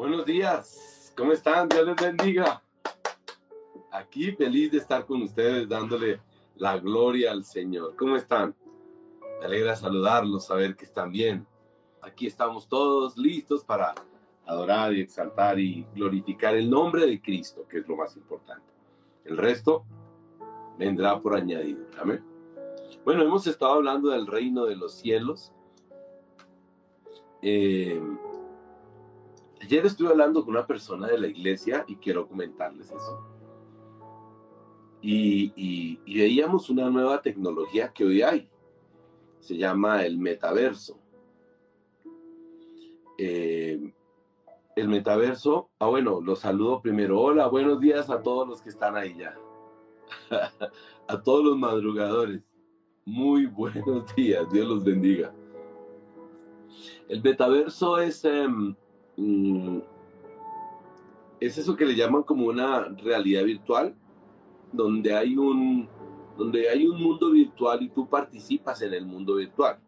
Buenos 0.00 0.24
días, 0.24 1.12
¿cómo 1.14 1.32
están? 1.32 1.68
Dios 1.68 1.86
les 1.86 1.96
bendiga. 1.96 2.62
Aquí 3.92 4.32
feliz 4.32 4.72
de 4.72 4.78
estar 4.78 5.04
con 5.04 5.20
ustedes 5.20 5.68
dándole 5.68 6.22
la 6.56 6.78
gloria 6.78 7.32
al 7.32 7.44
Señor. 7.44 7.96
¿Cómo 7.96 8.16
están? 8.16 8.56
Me 9.40 9.44
alegra 9.44 9.76
saludarlos, 9.76 10.46
saber 10.46 10.74
que 10.74 10.86
están 10.86 11.12
bien. 11.12 11.46
Aquí 12.00 12.26
estamos 12.26 12.66
todos 12.66 13.18
listos 13.18 13.62
para 13.62 13.94
adorar 14.46 14.94
y 14.94 15.02
exaltar 15.02 15.60
y 15.60 15.86
glorificar 15.94 16.56
el 16.56 16.70
nombre 16.70 17.04
de 17.04 17.20
Cristo, 17.20 17.68
que 17.68 17.80
es 17.80 17.86
lo 17.86 17.96
más 17.96 18.16
importante. 18.16 18.72
El 19.26 19.36
resto 19.36 19.84
vendrá 20.78 21.20
por 21.20 21.36
añadido. 21.36 21.84
Amén. 22.00 22.24
Bueno, 23.04 23.22
hemos 23.22 23.46
estado 23.46 23.74
hablando 23.74 24.08
del 24.08 24.26
reino 24.26 24.64
de 24.64 24.76
los 24.76 24.94
cielos. 24.94 25.52
Eh, 27.42 28.00
Ayer 29.60 29.84
estuve 29.84 30.08
hablando 30.08 30.42
con 30.42 30.56
una 30.56 30.66
persona 30.66 31.06
de 31.06 31.18
la 31.18 31.26
iglesia 31.26 31.84
y 31.86 31.96
quiero 31.96 32.26
comentarles 32.26 32.90
eso. 32.90 33.26
Y, 35.02 35.98
veíamos 36.06 36.70
una 36.70 36.88
nueva 36.90 37.20
tecnología 37.20 37.92
que 37.92 38.04
hoy 38.04 38.22
hay. 38.22 38.48
Se 39.38 39.56
llama 39.56 40.04
el 40.04 40.18
metaverso. 40.18 40.98
Eh, 43.18 43.92
el 44.76 44.88
metaverso, 44.88 45.68
ah 45.78 45.88
bueno, 45.88 46.22
los 46.22 46.40
saludo 46.40 46.80
primero. 46.80 47.20
Hola, 47.20 47.46
buenos 47.48 47.80
días 47.80 48.08
a 48.08 48.22
todos 48.22 48.48
los 48.48 48.62
que 48.62 48.70
están 48.70 48.96
ahí 48.96 49.14
ya. 49.18 49.36
a 51.06 51.22
todos 51.22 51.44
los 51.44 51.58
madrugadores. 51.58 52.42
Muy 53.04 53.44
buenos 53.44 54.14
días, 54.14 54.50
Dios 54.50 54.66
los 54.66 54.84
bendiga. 54.84 55.34
El 57.08 57.22
metaverso 57.22 57.98
es... 57.98 58.24
Em, 58.24 58.74
Mm, 59.20 59.80
es 61.40 61.58
eso 61.58 61.76
que 61.76 61.84
le 61.84 61.94
llaman 61.94 62.22
como 62.22 62.46
una 62.46 62.84
realidad 62.84 63.44
virtual, 63.44 63.94
donde 64.72 65.14
hay 65.14 65.36
un, 65.36 65.86
donde 66.38 66.70
hay 66.70 66.86
un 66.86 67.02
mundo 67.02 67.30
virtual 67.30 67.82
y 67.82 67.90
tú 67.90 68.08
participas 68.08 68.80
en 68.80 68.94
el 68.94 69.04
mundo 69.04 69.34
virtual. 69.34 69.78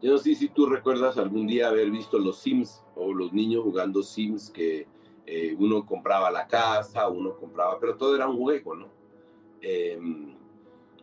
Yo 0.00 0.12
no 0.12 0.18
sé 0.18 0.34
si 0.34 0.48
tú 0.48 0.64
recuerdas 0.64 1.18
algún 1.18 1.46
día 1.46 1.68
haber 1.68 1.90
visto 1.90 2.18
los 2.18 2.38
Sims 2.38 2.82
o 2.96 3.12
los 3.12 3.32
niños 3.34 3.62
jugando 3.62 4.02
Sims 4.02 4.50
que 4.50 4.86
eh, 5.26 5.54
uno 5.58 5.84
compraba 5.84 6.30
la 6.30 6.46
casa, 6.46 7.08
uno 7.08 7.36
compraba, 7.36 7.78
pero 7.78 7.96
todo 7.96 8.16
era 8.16 8.26
un 8.26 8.38
juego, 8.38 8.74
¿no? 8.74 8.88
Em, 9.60 10.34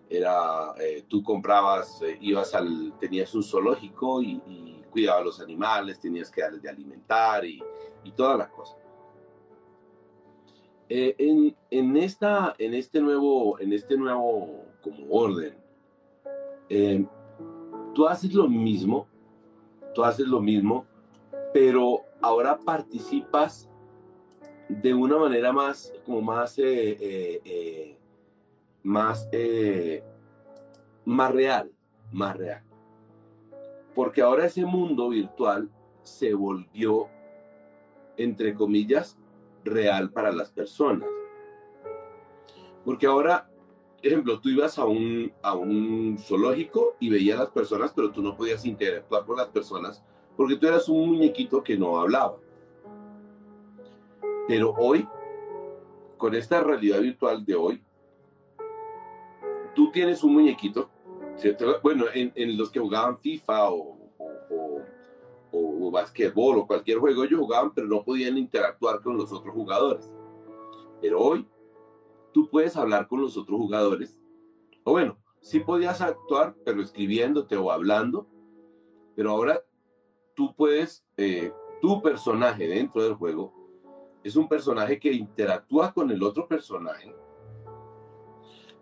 era, 0.10 0.74
eh, 0.80 1.04
tú 1.08 1.24
comprabas, 1.24 2.02
eh, 2.02 2.18
ibas 2.22 2.54
al, 2.56 2.94
tenías 3.00 3.34
un 3.36 3.44
zoológico 3.44 4.22
y 4.22 4.71
cuidaba 4.92 5.22
a 5.22 5.24
los 5.24 5.40
animales, 5.40 6.00
tenías 6.00 6.30
que 6.30 6.42
darles 6.42 6.62
de 6.62 6.70
alimentar 6.70 7.44
y, 7.46 7.64
y 8.04 8.12
todas 8.12 8.38
las 8.38 8.50
cosas. 8.50 8.78
Eh, 10.94 11.16
en, 11.20 11.56
en, 11.70 11.96
esta, 11.96 12.54
en, 12.58 12.74
este 12.74 13.00
nuevo, 13.00 13.58
en 13.62 13.72
este 13.72 13.96
nuevo 13.96 14.66
como 14.82 15.06
orden, 15.10 15.56
eh, 16.68 17.06
tú 17.96 18.06
haces 18.06 18.34
lo 18.34 18.50
mismo, 18.50 19.08
tú 19.96 20.04
haces 20.04 20.28
lo 20.28 20.42
mismo, 20.42 20.86
pero 21.54 22.02
ahora 22.22 22.60
participas 22.60 23.70
de 24.68 24.94
una 24.94 25.18
manera 25.18 25.54
más, 25.54 25.94
como 26.06 26.22
más, 26.22 26.56
eh, 26.58 27.98
más, 28.84 29.30
más 31.06 31.32
real, 31.32 31.72
más 32.12 32.36
real. 32.36 32.64
Porque 33.96 34.22
ahora 34.22 34.46
ese 34.46 34.66
mundo 34.66 35.10
virtual 35.10 35.70
se 36.04 36.34
volvió, 36.34 37.08
entre 38.18 38.54
comillas, 38.54 39.18
real 39.64 40.12
para 40.12 40.32
las 40.32 40.52
personas. 40.52 41.08
Porque 42.86 43.06
ahora, 43.06 43.50
ejemplo, 44.02 44.40
tú 44.40 44.50
ibas 44.50 44.80
a 44.80 44.86
un, 44.86 45.32
a 45.42 45.56
un 45.56 46.18
zoológico 46.20 46.96
y 47.00 47.10
veías 47.10 47.40
a 47.40 47.44
las 47.44 47.52
personas, 47.52 47.92
pero 47.96 48.12
tú 48.12 48.22
no 48.22 48.36
podías 48.36 48.66
interactuar 48.66 49.26
con 49.26 49.38
las 49.38 49.48
personas 49.48 50.04
porque 50.36 50.56
tú 50.56 50.68
eras 50.68 50.90
un 50.90 51.10
muñequito 51.10 51.64
que 51.64 51.78
no 51.78 52.00
hablaba. 52.00 52.38
Pero 54.48 54.74
hoy, 54.78 55.08
con 56.18 56.36
esta 56.36 56.62
realidad 56.62 57.00
virtual 57.00 57.46
de 57.46 57.56
hoy, 57.56 57.84
tú 59.76 59.92
tienes 59.92 60.24
un 60.24 60.34
muñequito 60.34 60.90
bueno, 61.82 62.06
en, 62.14 62.58
los 62.58 62.70
que 62.70 62.80
jugaban 62.80 63.18
FIFA 63.18 63.72
o, 63.72 63.98
o, 64.18 64.82
o, 65.52 65.88
o 65.88 65.92
basquetbol 65.92 66.58
o 66.58 66.68
cualquier 66.68 67.00
juego, 67.00 67.24
ellos 67.24 67.40
jugaban, 67.40 67.74
pero 67.74 67.88
no 67.88 68.04
podían 68.04 68.38
interactuar 68.38 69.02
con 69.02 69.18
los 69.18 69.32
otros 69.32 69.54
jugadores. 69.54 70.12
Pero 71.02 71.20
hoy, 71.20 71.48
tú 72.32 72.50
puedes 72.50 72.76
hablar 72.78 73.08
con 73.08 73.22
los 73.22 73.38
otros 73.38 73.58
jugadores. 73.58 74.18
O 74.84 74.92
bueno, 74.92 75.18
sí 75.42 75.60
podías 75.60 76.02
actuar, 76.02 76.56
pero 76.64 76.82
escribiéndote 76.82 77.56
o 77.58 77.72
hablando. 77.72 78.28
Pero 79.16 79.32
ahora 79.32 79.62
tú 80.36 80.54
puedes, 80.56 81.06
eh, 81.18 81.52
tu 81.82 82.02
personaje 82.02 82.68
dentro 82.68 83.04
del 83.04 83.16
juego 83.16 83.54
es 84.24 84.36
un 84.36 84.48
personaje 84.48 85.00
que 85.00 85.12
interactúa 85.12 85.94
con 85.94 86.12
el 86.12 86.22
otro 86.22 86.48
personaje, 86.48 87.14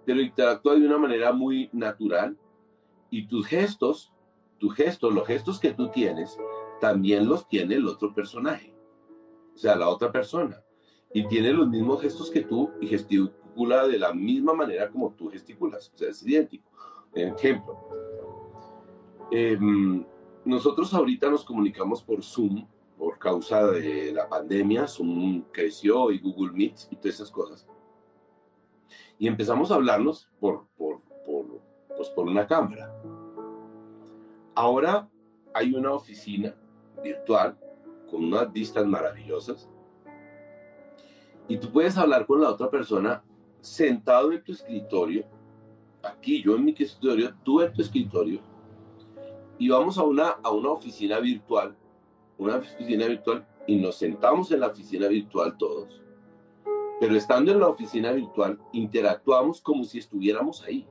pero 0.06 0.22
interactúa 0.22 0.76
de 0.76 0.86
una 0.86 0.98
manera 0.98 1.32
muy 1.32 1.70
natural 1.72 2.38
y 3.10 3.28
tus 3.28 3.48
gestos, 3.48 4.14
tus 4.58 4.76
gestos, 4.76 5.14
los 5.14 5.28
gestos 5.28 5.60
que 5.60 5.72
tú 5.72 5.90
tienes, 5.90 6.38
también 6.80 7.28
los 7.28 7.48
tiene 7.48 7.76
el 7.76 7.88
otro 7.88 8.14
personaje, 8.14 8.74
o 9.54 9.58
sea, 9.58 9.76
la 9.76 9.90
otra 9.90 10.12
persona. 10.12 10.64
Y 11.14 11.28
tiene 11.28 11.52
los 11.54 11.68
mismos 11.68 12.02
gestos 12.02 12.30
que 12.30 12.42
tú 12.42 12.72
y 12.80 12.88
gesticula 12.88 13.88
de 13.88 13.98
la 13.98 14.14
misma 14.14 14.54
manera 14.54 14.90
como 14.90 15.12
tú 15.14 15.30
gesticulas, 15.30 15.92
o 15.94 15.98
sea, 15.98 16.10
es 16.10 16.24
idéntico. 16.26 16.70
Ejemplo, 17.14 17.78
em, 19.32 20.06
nosotros 20.46 20.94
ahorita 20.94 21.30
nos 21.30 21.44
comunicamos 21.44 22.04
por 22.04 22.24
Zoom 22.24 22.66
por 23.00 23.18
causa 23.18 23.66
de 23.68 24.12
la 24.12 24.28
pandemia, 24.28 24.86
Zoom 24.86 25.46
creció 25.54 26.12
y 26.12 26.20
Google 26.20 26.52
Meet 26.52 26.76
y 26.92 26.98
todas 26.98 27.16
esas 27.16 27.32
cosas. 27.32 27.66
Y 29.18 29.28
empezamos 29.28 29.72
a 29.72 29.76
hablarnos 29.76 30.30
por, 30.40 30.68
por, 30.78 31.02
por, 31.26 31.62
pues 32.00 32.08
por 32.12 32.30
una 32.30 32.48
cámara. 32.48 32.96
Ahora 34.56 35.10
hay 35.54 35.74
una 35.74 35.92
oficina 35.92 36.56
virtual 37.04 37.60
con 38.10 38.24
unas 38.24 38.50
vistas 38.54 38.86
maravillosas 38.86 39.70
y 41.50 41.58
tú 41.58 41.70
puedes 41.70 41.98
hablar 41.98 42.26
con 42.26 42.40
la 42.40 42.52
otra 42.52 42.70
persona 42.70 43.22
sentado 43.60 44.32
en 44.32 44.42
tu 44.42 44.54
escritorio, 44.54 45.26
aquí 46.02 46.42
yo 46.42 46.56
en 46.56 46.64
mi 46.64 46.72
escritorio, 46.72 47.34
tú 47.44 47.60
en 47.60 47.74
tu 47.74 47.82
escritorio, 47.82 48.40
y 49.58 49.68
vamos 49.68 49.98
a 49.98 50.04
una, 50.04 50.30
a 50.42 50.52
una 50.52 50.70
oficina 50.70 51.20
virtual, 51.20 51.76
una 52.38 52.56
oficina 52.56 53.08
virtual, 53.08 53.46
y 53.68 53.76
nos 53.76 53.98
sentamos 53.98 54.50
en 54.54 54.62
la 54.62 54.68
oficina 54.68 55.10
virtual 55.10 55.58
todos. 55.58 56.02
Pero 57.02 57.18
estando 57.18 57.52
en 57.52 57.60
la 57.60 57.68
oficina 57.68 58.14
virtual, 58.14 58.58
interactuamos 58.72 59.60
como 59.60 59.84
si 59.84 60.00
estuviéramos 60.00 60.64
ahí 60.64 60.88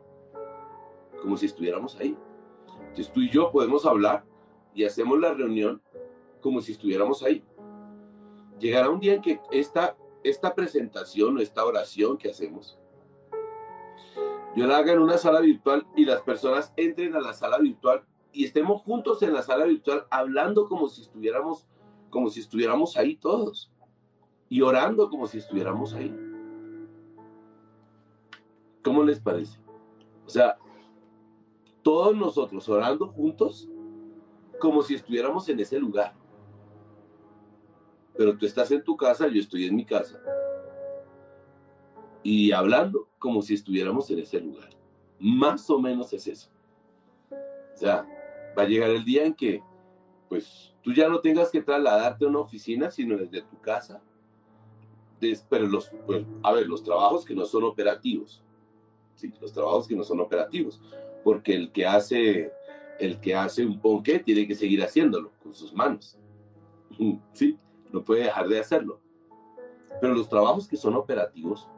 como 1.20 1.36
si 1.36 1.46
estuviéramos 1.46 1.96
ahí. 1.96 2.16
Entonces 2.80 3.12
tú 3.12 3.20
y 3.20 3.30
yo 3.30 3.50
podemos 3.50 3.86
hablar 3.86 4.24
y 4.74 4.84
hacemos 4.84 5.18
la 5.18 5.34
reunión 5.34 5.82
como 6.40 6.60
si 6.60 6.72
estuviéramos 6.72 7.22
ahí. 7.22 7.44
Llegará 8.58 8.90
un 8.90 9.00
día 9.00 9.14
en 9.14 9.22
que 9.22 9.40
esta, 9.50 9.96
esta 10.24 10.54
presentación 10.54 11.36
o 11.36 11.40
esta 11.40 11.64
oración 11.64 12.16
que 12.16 12.30
hacemos, 12.30 12.78
yo 14.56 14.66
la 14.66 14.78
haga 14.78 14.92
en 14.92 14.98
una 14.98 15.18
sala 15.18 15.40
virtual 15.40 15.86
y 15.94 16.04
las 16.04 16.22
personas 16.22 16.72
entren 16.76 17.14
a 17.14 17.20
la 17.20 17.32
sala 17.32 17.58
virtual 17.58 18.04
y 18.32 18.44
estemos 18.44 18.82
juntos 18.82 19.22
en 19.22 19.32
la 19.32 19.42
sala 19.42 19.64
virtual 19.64 20.06
hablando 20.10 20.68
como 20.68 20.88
si 20.88 21.02
estuviéramos 21.02 21.66
como 22.10 22.30
si 22.30 22.40
estuviéramos 22.40 22.96
ahí 22.96 23.16
todos 23.16 23.70
y 24.48 24.62
orando 24.62 25.10
como 25.10 25.26
si 25.26 25.38
estuviéramos 25.38 25.92
ahí. 25.94 26.14
¿Cómo 28.82 29.02
les 29.02 29.20
parece? 29.20 29.58
O 30.26 30.30
sea, 30.30 30.58
todos 31.82 32.16
nosotros 32.16 32.68
orando 32.68 33.08
juntos 33.08 33.68
como 34.58 34.82
si 34.82 34.94
estuviéramos 34.94 35.48
en 35.48 35.60
ese 35.60 35.78
lugar. 35.78 36.14
Pero 38.16 38.36
tú 38.36 38.46
estás 38.46 38.70
en 38.72 38.82
tu 38.82 38.96
casa, 38.96 39.28
yo 39.28 39.40
estoy 39.40 39.66
en 39.66 39.76
mi 39.76 39.84
casa. 39.84 40.20
Y 42.22 42.50
hablando 42.52 43.08
como 43.18 43.42
si 43.42 43.54
estuviéramos 43.54 44.10
en 44.10 44.18
ese 44.18 44.40
lugar. 44.40 44.70
Más 45.20 45.68
o 45.70 45.78
menos 45.78 46.12
es 46.12 46.26
eso. 46.26 46.50
O 47.30 47.76
sea, 47.76 48.06
va 48.58 48.62
a 48.62 48.66
llegar 48.66 48.90
el 48.90 49.04
día 49.04 49.24
en 49.24 49.34
que, 49.34 49.62
pues, 50.28 50.74
tú 50.82 50.92
ya 50.92 51.08
no 51.08 51.20
tengas 51.20 51.50
que 51.50 51.62
trasladarte 51.62 52.24
a 52.24 52.28
una 52.28 52.40
oficina, 52.40 52.90
sino 52.90 53.16
desde 53.16 53.42
tu 53.42 53.60
casa. 53.60 54.02
Pero 55.48 55.66
los, 55.66 55.90
pues, 56.06 56.24
a 56.42 56.52
ver, 56.52 56.66
los 56.66 56.82
trabajos 56.82 57.24
que 57.24 57.34
no 57.34 57.44
son 57.44 57.64
operativos. 57.64 58.42
Sí, 59.14 59.32
los 59.40 59.52
trabajos 59.52 59.86
que 59.86 59.96
no 59.96 60.04
son 60.04 60.20
operativos 60.20 60.80
porque 61.28 61.54
el 61.54 61.70
que 61.72 61.84
hace 61.84 62.50
el 62.98 63.20
que 63.20 63.34
hace 63.34 63.66
un 63.66 63.78
ponqué 63.78 64.18
tiene 64.18 64.46
que 64.46 64.54
seguir 64.54 64.82
haciéndolo 64.82 65.30
con 65.42 65.54
sus 65.54 65.74
manos. 65.74 66.18
¿sí? 67.34 67.58
No 67.92 68.02
puede 68.02 68.22
dejar 68.22 68.48
de 68.48 68.58
hacerlo. 68.58 68.98
Pero 70.00 70.14
los 70.14 70.26
trabajos 70.26 70.66
que 70.66 70.78
son 70.78 70.94
operativos, 70.94 71.68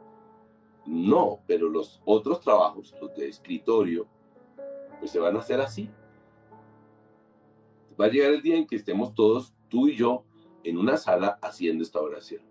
no, 0.85 1.41
pero 1.47 1.67
los 1.67 2.01
otros 2.05 2.39
trabajos, 2.39 2.95
los 3.01 3.13
de 3.13 3.27
escritorio, 3.27 4.07
pues 4.99 5.11
se 5.11 5.19
van 5.19 5.35
a 5.35 5.39
hacer 5.39 5.59
así. 5.59 5.89
Va 7.99 8.05
a 8.05 8.09
llegar 8.09 8.31
el 8.31 8.41
día 8.41 8.55
en 8.55 8.65
que 8.65 8.77
estemos 8.77 9.13
todos, 9.13 9.53
tú 9.67 9.89
y 9.89 9.97
yo, 9.97 10.23
en 10.63 10.77
una 10.77 10.95
sala 10.95 11.39
haciendo 11.41 11.83
esta 11.83 11.99
oración. 11.99 12.41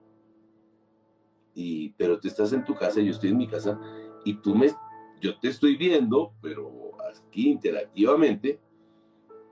Y, 1.55 1.95
pero 1.95 2.21
tú 2.21 2.29
estás 2.29 2.53
en 2.53 2.63
tu 2.63 2.75
casa, 2.75 3.01
yo 3.01 3.11
estoy 3.11 3.31
en 3.31 3.39
mi 3.39 3.49
casa, 3.49 3.81
y 4.23 4.35
tú 4.35 4.55
me, 4.55 4.71
yo 5.23 5.39
te 5.39 5.49
estoy 5.49 5.77
viendo, 5.77 6.35
pero 6.43 6.80
aquí 7.19 7.51
interactivamente, 7.51 8.61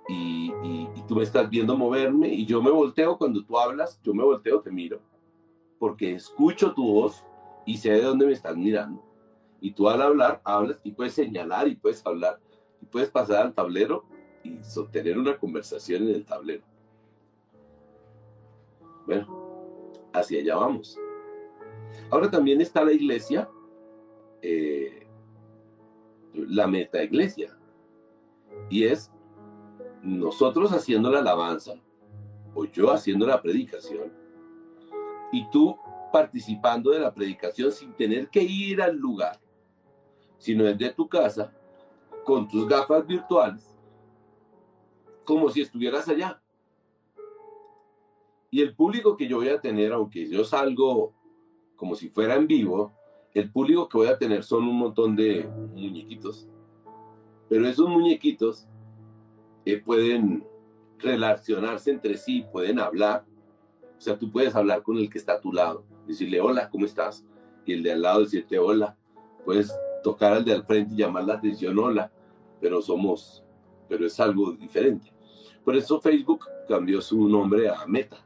y, 0.08 0.88
tú 1.06 1.16
me 1.16 1.22
estás 1.22 1.48
viendo 1.48 1.76
moverme, 1.76 2.28
y 2.28 2.44
yo 2.44 2.62
me 2.62 2.70
volteo 2.70 3.16
cuando 3.16 3.42
tú 3.44 3.58
hablas, 3.58 4.00
yo 4.02 4.12
me 4.12 4.22
volteo, 4.22 4.60
te 4.60 4.70
miro, 4.70 5.00
porque 5.78 6.14
escucho 6.14 6.74
tu 6.74 6.84
voz 6.84 7.24
y 7.64 7.76
sé 7.78 7.92
de 7.92 8.02
dónde 8.02 8.26
me 8.26 8.32
estás 8.32 8.56
mirando. 8.56 9.02
Y 9.60 9.72
tú 9.72 9.88
al 9.88 10.02
hablar, 10.02 10.40
hablas 10.44 10.80
y 10.84 10.92
puedes 10.92 11.14
señalar 11.14 11.66
y 11.66 11.76
puedes 11.76 12.04
hablar 12.06 12.38
y 12.80 12.86
puedes 12.86 13.10
pasar 13.10 13.46
al 13.46 13.54
tablero 13.54 14.04
y 14.44 14.62
sostener 14.62 15.18
una 15.18 15.36
conversación 15.38 16.02
en 16.02 16.14
el 16.14 16.24
tablero. 16.24 16.62
Bueno, 19.06 19.90
hacia 20.12 20.40
allá 20.40 20.56
vamos. 20.56 20.98
Ahora 22.10 22.30
también 22.30 22.60
está 22.60 22.84
la 22.84 22.92
iglesia, 22.92 23.48
eh, 24.42 25.06
la 26.46 26.66
meta 26.66 27.02
iglesia, 27.02 27.56
y 28.70 28.84
es 28.84 29.10
nosotros 30.02 30.72
haciendo 30.72 31.10
la 31.10 31.20
alabanza, 31.20 31.74
o 32.54 32.64
yo 32.64 32.90
haciendo 32.90 33.26
la 33.26 33.40
predicación, 33.40 34.12
y 35.32 35.48
tú 35.50 35.76
participando 36.12 36.90
de 36.90 37.00
la 37.00 37.12
predicación 37.12 37.70
sin 37.70 37.92
tener 37.92 38.28
que 38.28 38.42
ir 38.42 38.80
al 38.80 38.96
lugar, 38.96 39.38
sino 40.38 40.64
desde 40.64 40.92
tu 40.92 41.08
casa, 41.08 41.52
con 42.24 42.48
tus 42.48 42.66
gafas 42.68 43.06
virtuales, 43.06 43.76
como 45.24 45.50
si 45.50 45.60
estuvieras 45.60 46.08
allá. 46.08 46.40
Y 48.50 48.62
el 48.62 48.74
público 48.74 49.16
que 49.16 49.28
yo 49.28 49.36
voy 49.36 49.48
a 49.50 49.60
tener, 49.60 49.92
aunque 49.92 50.26
yo 50.28 50.44
salgo 50.44 51.12
como 51.76 51.94
si 51.94 52.08
fuera 52.08 52.34
en 52.34 52.46
vivo, 52.46 52.92
el 53.34 53.50
público 53.50 53.88
que 53.88 53.98
voy 53.98 54.08
a 54.08 54.18
tener 54.18 54.42
son 54.42 54.64
un 54.64 54.76
montón 54.76 55.16
de 55.16 55.48
muñequitos. 55.74 56.48
Pero 57.48 57.66
esos 57.66 57.88
muñequitos 57.88 58.66
eh, 59.64 59.78
pueden 59.78 60.44
relacionarse 60.98 61.90
entre 61.90 62.16
sí, 62.16 62.44
pueden 62.52 62.78
hablar. 62.78 63.24
O 63.96 64.00
sea, 64.00 64.18
tú 64.18 64.30
puedes 64.30 64.54
hablar 64.54 64.82
con 64.82 64.96
el 64.96 65.08
que 65.08 65.18
está 65.18 65.34
a 65.34 65.40
tu 65.40 65.52
lado, 65.52 65.84
decirle 66.06 66.40
hola, 66.40 66.68
¿cómo 66.70 66.84
estás? 66.84 67.24
Y 67.64 67.72
el 67.72 67.82
de 67.82 67.92
al 67.92 68.02
lado 68.02 68.20
decirte 68.20 68.58
hola. 68.58 68.96
Puedes 69.44 69.72
tocar 70.02 70.32
al 70.32 70.44
de 70.44 70.52
al 70.52 70.64
frente 70.64 70.94
y 70.94 70.98
llamar 70.98 71.24
la 71.24 71.34
atención 71.34 71.78
hola 71.78 72.10
pero 72.60 72.82
somos, 72.82 73.44
pero 73.88 74.06
es 74.06 74.18
algo 74.20 74.52
diferente. 74.52 75.12
Por 75.64 75.76
eso 75.76 76.00
Facebook 76.00 76.46
cambió 76.66 77.00
su 77.00 77.28
nombre 77.28 77.68
a 77.68 77.86
Meta, 77.86 78.18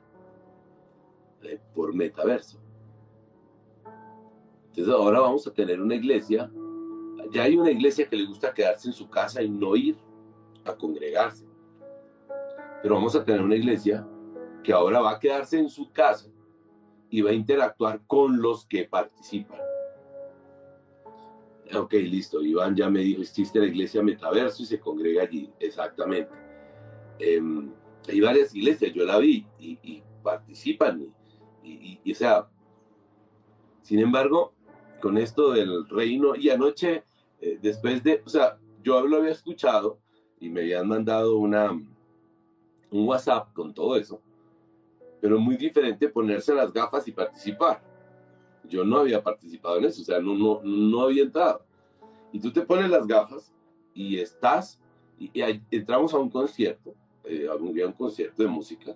eh, 1.43 1.61
por 1.75 1.95
metaverso. 1.95 2.61
Entonces 4.73 4.95
ahora 4.95 5.21
vamos 5.21 5.47
a 5.47 5.53
tener 5.53 5.83
una 5.83 5.95
iglesia, 5.95 6.51
ya 7.31 7.43
hay 7.43 7.59
una 7.59 7.71
iglesia 7.71 8.09
que 8.09 8.17
le 8.17 8.25
gusta 8.25 8.55
quedarse 8.55 8.89
en 8.89 8.95
su 8.95 9.07
casa 9.11 9.43
y 9.43 9.51
no 9.51 9.77
ir 9.77 9.99
a 10.65 10.75
congregarse. 10.75 11.47
Pero 12.83 12.95
vamos 12.95 13.15
a 13.15 13.23
tener 13.23 13.43
una 13.43 13.55
iglesia 13.55 14.09
que 14.65 14.73
ahora 14.73 15.03
va 15.03 15.11
a 15.11 15.21
quedarse 15.21 15.59
en 15.59 15.69
su 15.69 15.93
casa 15.93 16.31
y 17.11 17.21
va 17.21 17.31
a 17.31 17.35
interactuar 17.35 18.01
con 18.07 18.41
los 18.41 18.65
que 18.65 18.85
participan. 18.85 19.61
Ok, 21.75 21.93
listo. 21.93 22.43
Iván 22.43 22.75
ya 22.75 22.89
me 22.89 23.01
dijo, 23.01 23.21
existe 23.21 23.59
la 23.59 23.67
iglesia 23.67 24.03
Metaverso 24.03 24.63
y 24.63 24.67
se 24.67 24.81
congrega 24.81 25.25
allí. 25.25 25.53
Exactamente. 25.61 26.33
Em, 27.19 27.71
hay 28.09 28.21
varias 28.23 28.55
iglesias, 28.55 28.95
yo 28.95 29.05
la 29.05 29.19
vi 29.19 29.47
y, 29.59 30.03
participan. 30.23 31.15
Y, 31.63 32.01
y, 32.03 32.13
o 32.13 32.15
sea, 32.15 32.49
sin 33.83 33.99
embargo, 33.99 34.55
con 35.03 35.19
esto 35.19 35.53
del 35.53 35.87
reino, 35.89 36.35
y 36.35 36.49
anoche, 36.49 37.05
eh, 37.41 37.59
después 37.61 38.03
de, 38.03 38.23
o 38.25 38.29
sea, 38.29 38.59
yo 38.83 39.07
lo 39.07 39.19
había 39.19 39.33
escuchado 39.33 39.99
y 40.41 40.49
me 40.49 40.63
habían 40.63 40.89
mandado 40.89 41.37
una, 41.37 41.71
un 41.73 43.09
WhatsApp 43.09 43.53
con 43.53 43.75
todo 43.75 43.97
eso, 43.97 44.23
pero 45.21 45.39
muy 45.39 45.57
diferente 45.57 46.09
ponerse 46.09 46.55
las 46.55 46.73
gafas 46.73 47.07
y 47.07 47.13
participar 47.13 47.83
yo 48.69 48.85
no 48.85 48.99
había 48.99 49.23
participado 49.23 49.79
en 49.79 49.85
eso, 49.85 50.03
o 50.03 50.05
sea, 50.05 50.21
no, 50.21 50.35
no, 50.35 50.61
no 50.63 51.03
había 51.03 51.23
entrado. 51.23 51.65
Y 52.33 52.41
tú 52.41 52.53
te 52.53 52.63
pones 52.63 52.89
las 52.89 53.07
gafas 53.07 53.53
y 53.95 54.19
estás, 54.19 54.81
y, 55.19 55.31
entramos 55.71 56.15
a 56.15 56.19
un 56.19 56.31
concierto, 56.31 56.95
eh, 57.25 57.47
había 57.51 57.87
un 57.87 57.93
concierto 57.93 58.43
de 58.43 58.49
música, 58.49 58.95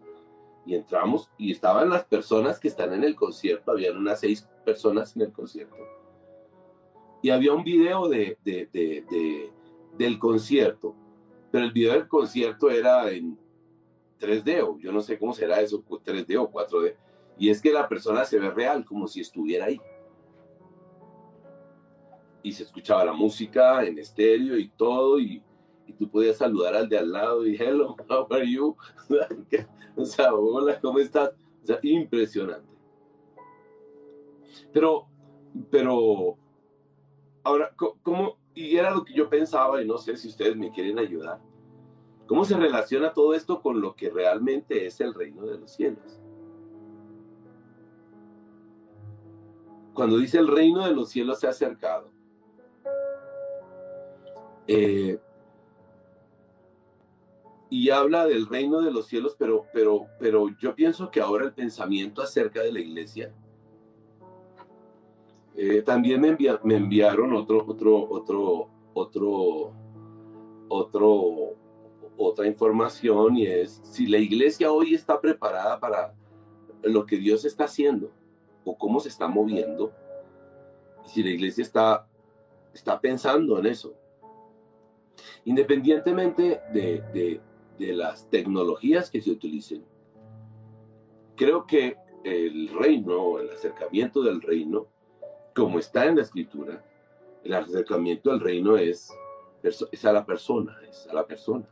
y 0.67 0.75
entramos 0.75 1.31
y 1.39 1.53
estaban 1.53 1.89
las 1.89 2.05
personas 2.05 2.59
que 2.59 2.69
están 2.69 2.93
en 2.93 3.05
el 3.05 3.15
concierto, 3.15 3.71
habían 3.71 3.97
unas 3.97 4.21
seis 4.21 4.49
personas 4.65 5.15
en 5.17 5.23
el 5.23 5.33
concierto. 5.33 5.77
Y 7.23 7.31
había 7.31 7.53
un 7.55 7.65
video 7.65 8.09
de, 8.09 8.37
de, 8.45 8.69
de, 8.73 9.51
del 9.97 10.19
concierto, 10.19 10.95
pero 11.51 11.65
el 11.65 11.73
video 11.73 11.93
del 11.93 12.09
concierto 12.09 12.71
era 12.71 13.11
en 13.11 13.39
3D 14.21 14.63
o 14.63 14.79
yo 14.79 14.93
no 14.93 15.01
sé 15.01 15.19
cómo 15.19 15.33
será 15.33 15.61
eso, 15.61 15.83
3D 15.85 16.37
o 16.39 16.51
4D 16.51 16.97
y 17.39 17.51
es 17.51 17.61
que 17.61 17.73
la 17.73 17.89
persona 17.89 18.25
se 18.25 18.39
ve 18.39 18.51
real, 18.51 18.85
como 18.85 19.07
si 19.07 19.21
estuviera 19.21 19.67
ahí. 19.67 19.81
Y 22.43 22.53
se 22.53 22.63
escuchaba 22.63 23.05
la 23.05 23.13
música 23.13 23.85
en 23.85 23.99
estéreo 23.99 24.57
y 24.57 24.69
todo, 24.69 25.19
y, 25.19 25.43
tú 25.93 26.11
podías 26.11 26.37
saludar 26.37 26.75
al 26.75 26.89
de 26.89 26.99
al 26.99 27.13
lado 27.13 27.47
y 27.47 27.57
hello, 27.57 27.97
how 28.09 28.27
are 28.31 28.51
you? 28.51 28.77
o 29.97 30.05
sea, 30.05 30.35
hola, 30.35 30.81
¿cómo 30.81 30.99
estás? 30.99 31.31
O 31.63 31.67
sea, 31.67 31.79
impresionante. 31.83 32.77
Pero, 34.73 35.07
pero, 35.71 36.37
ahora, 37.43 37.75
¿cómo? 38.03 38.39
Y 38.55 38.77
era 38.77 38.91
lo 38.91 39.05
que 39.05 39.15
yo 39.15 39.29
pensaba, 39.29 39.83
y 39.83 39.87
no 39.87 39.99
sé 39.99 40.17
si 40.17 40.29
ustedes 40.29 40.57
me 40.57 40.71
quieren 40.71 40.99
ayudar. 40.99 41.41
¿Cómo 42.27 42.45
se 42.45 42.57
relaciona 42.57 43.13
todo 43.13 43.35
esto 43.35 43.61
con 43.61 43.81
lo 43.81 43.95
que 43.95 44.11
realmente 44.11 44.87
es 44.87 45.01
el 45.01 45.15
reino 45.15 45.47
de 45.47 45.59
los 45.59 45.73
cielos? 45.73 46.19
cuando 49.97 50.19
dice 50.19 50.39
el 50.39 50.47
reino 50.47 50.87
de 50.87 50.93
los 50.93 51.09
cielos 51.09 51.41
se 51.41 51.49
ha 51.49 51.51
acercado, 51.51 52.11
eh, 54.69 55.19
y 57.69 57.91
habla 57.91 58.27
del 58.27 58.47
reino 58.47 58.81
de 58.81 58.93
los 58.93 59.07
cielos, 59.07 59.35
pero, 59.39 59.67
pero, 59.73 60.07
pero 60.21 60.49
yo 60.61 60.75
pienso 60.75 61.11
que 61.11 61.21
ahora 61.21 61.45
el 61.45 61.53
pensamiento 61.53 62.23
acerca 62.23 62.63
de 62.63 62.73
la 62.73 62.81
iglesia, 62.81 63.33
eh, 65.57 65.83
también 65.83 66.21
me, 66.21 66.37
me, 66.65 66.77
enviaron 66.77 67.33
otro, 67.33 67.65
otro, 67.67 68.09
otro, 68.11 68.69
otro, 68.93 69.73
otro, 70.69 71.57
otra 72.17 72.47
información 72.47 73.37
y 73.37 73.47
es 73.47 73.81
si 73.85 74.07
la 74.07 74.19
iglesia 74.19 74.71
hoy 74.71 74.95
está 74.95 75.21
preparada 75.21 75.81
para 75.81 76.15
lo 76.83 77.07
que 77.07 77.17
Dios 77.17 77.45
está 77.45 77.65
haciendo 77.65 78.13
o 78.65 78.77
cómo 78.77 79.01
se 79.01 79.09
está 79.09 79.29
moviendo, 79.29 79.93
si 81.05 81.23
la 81.23 81.31
iglesia 81.31 81.63
está, 81.63 82.07
está 82.75 83.01
pensando 83.01 83.59
en 83.59 83.67
eso. 83.67 83.95
Independientemente 85.45 86.61
de, 86.73 87.03
de 87.15 87.41
las 87.79 88.29
tecnologías 88.31 89.11
que 89.11 89.21
se 89.21 89.31
utilicen, 89.31 89.85
creo 91.37 91.67
que 91.67 91.97
el 92.25 92.69
reino, 92.69 93.39
el 93.39 93.51
acercamiento 93.51 94.23
del 94.23 94.43
reino, 94.43 94.89
como 95.55 95.79
está 95.79 96.07
en 96.07 96.17
la 96.17 96.23
escritura, 96.23 96.85
el 97.45 97.55
acercamiento 97.55 98.31
al 98.31 98.41
reino 98.41 98.77
es, 98.77 99.13
es 99.63 100.05
a 100.05 100.13
la 100.13 100.25
persona, 100.27 100.77
es 100.89 101.07
a 101.07 101.15
la 101.15 101.27
persona. 101.27 101.69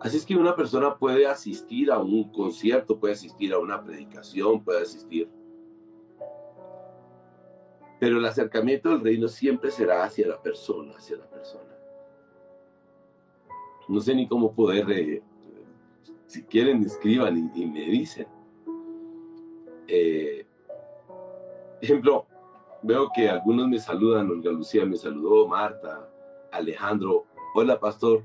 Así 0.00 0.16
es 0.16 0.24
que 0.24 0.36
una 0.36 0.54
persona 0.54 0.96
puede 0.96 1.26
asistir 1.26 1.90
a 1.90 1.98
un 1.98 2.30
concierto, 2.30 3.00
puede 3.00 3.14
asistir 3.14 3.52
a 3.52 3.58
una 3.58 3.82
predicación, 3.82 4.62
puede 4.62 4.82
asistir. 4.82 5.28
Pero 7.98 8.18
el 8.18 8.24
acercamiento 8.24 8.90
del 8.90 9.00
reino 9.00 9.26
siempre 9.26 9.72
será 9.72 10.04
hacia 10.04 10.28
la 10.28 10.40
persona, 10.40 10.94
hacia 10.96 11.16
la 11.16 11.28
persona. 11.28 11.77
No 13.88 14.00
sé 14.00 14.14
ni 14.14 14.28
cómo 14.28 14.52
poder, 14.52 14.90
eh, 14.90 15.22
si 16.26 16.42
quieren 16.44 16.82
escriban 16.82 17.50
y, 17.54 17.66
me 17.66 17.80
dicen. 17.80 18.26
Eh, 19.86 20.46
ejemplo, 21.80 22.26
veo 22.82 23.10
que 23.14 23.28
algunos 23.28 23.68
me 23.68 23.78
saludan, 23.78 24.30
Olga 24.30 24.50
Lucía 24.50 24.84
me 24.84 24.96
saludó, 24.96 25.48
Marta, 25.48 26.08
Alejandro, 26.52 27.24
hola 27.54 27.80
pastor, 27.80 28.24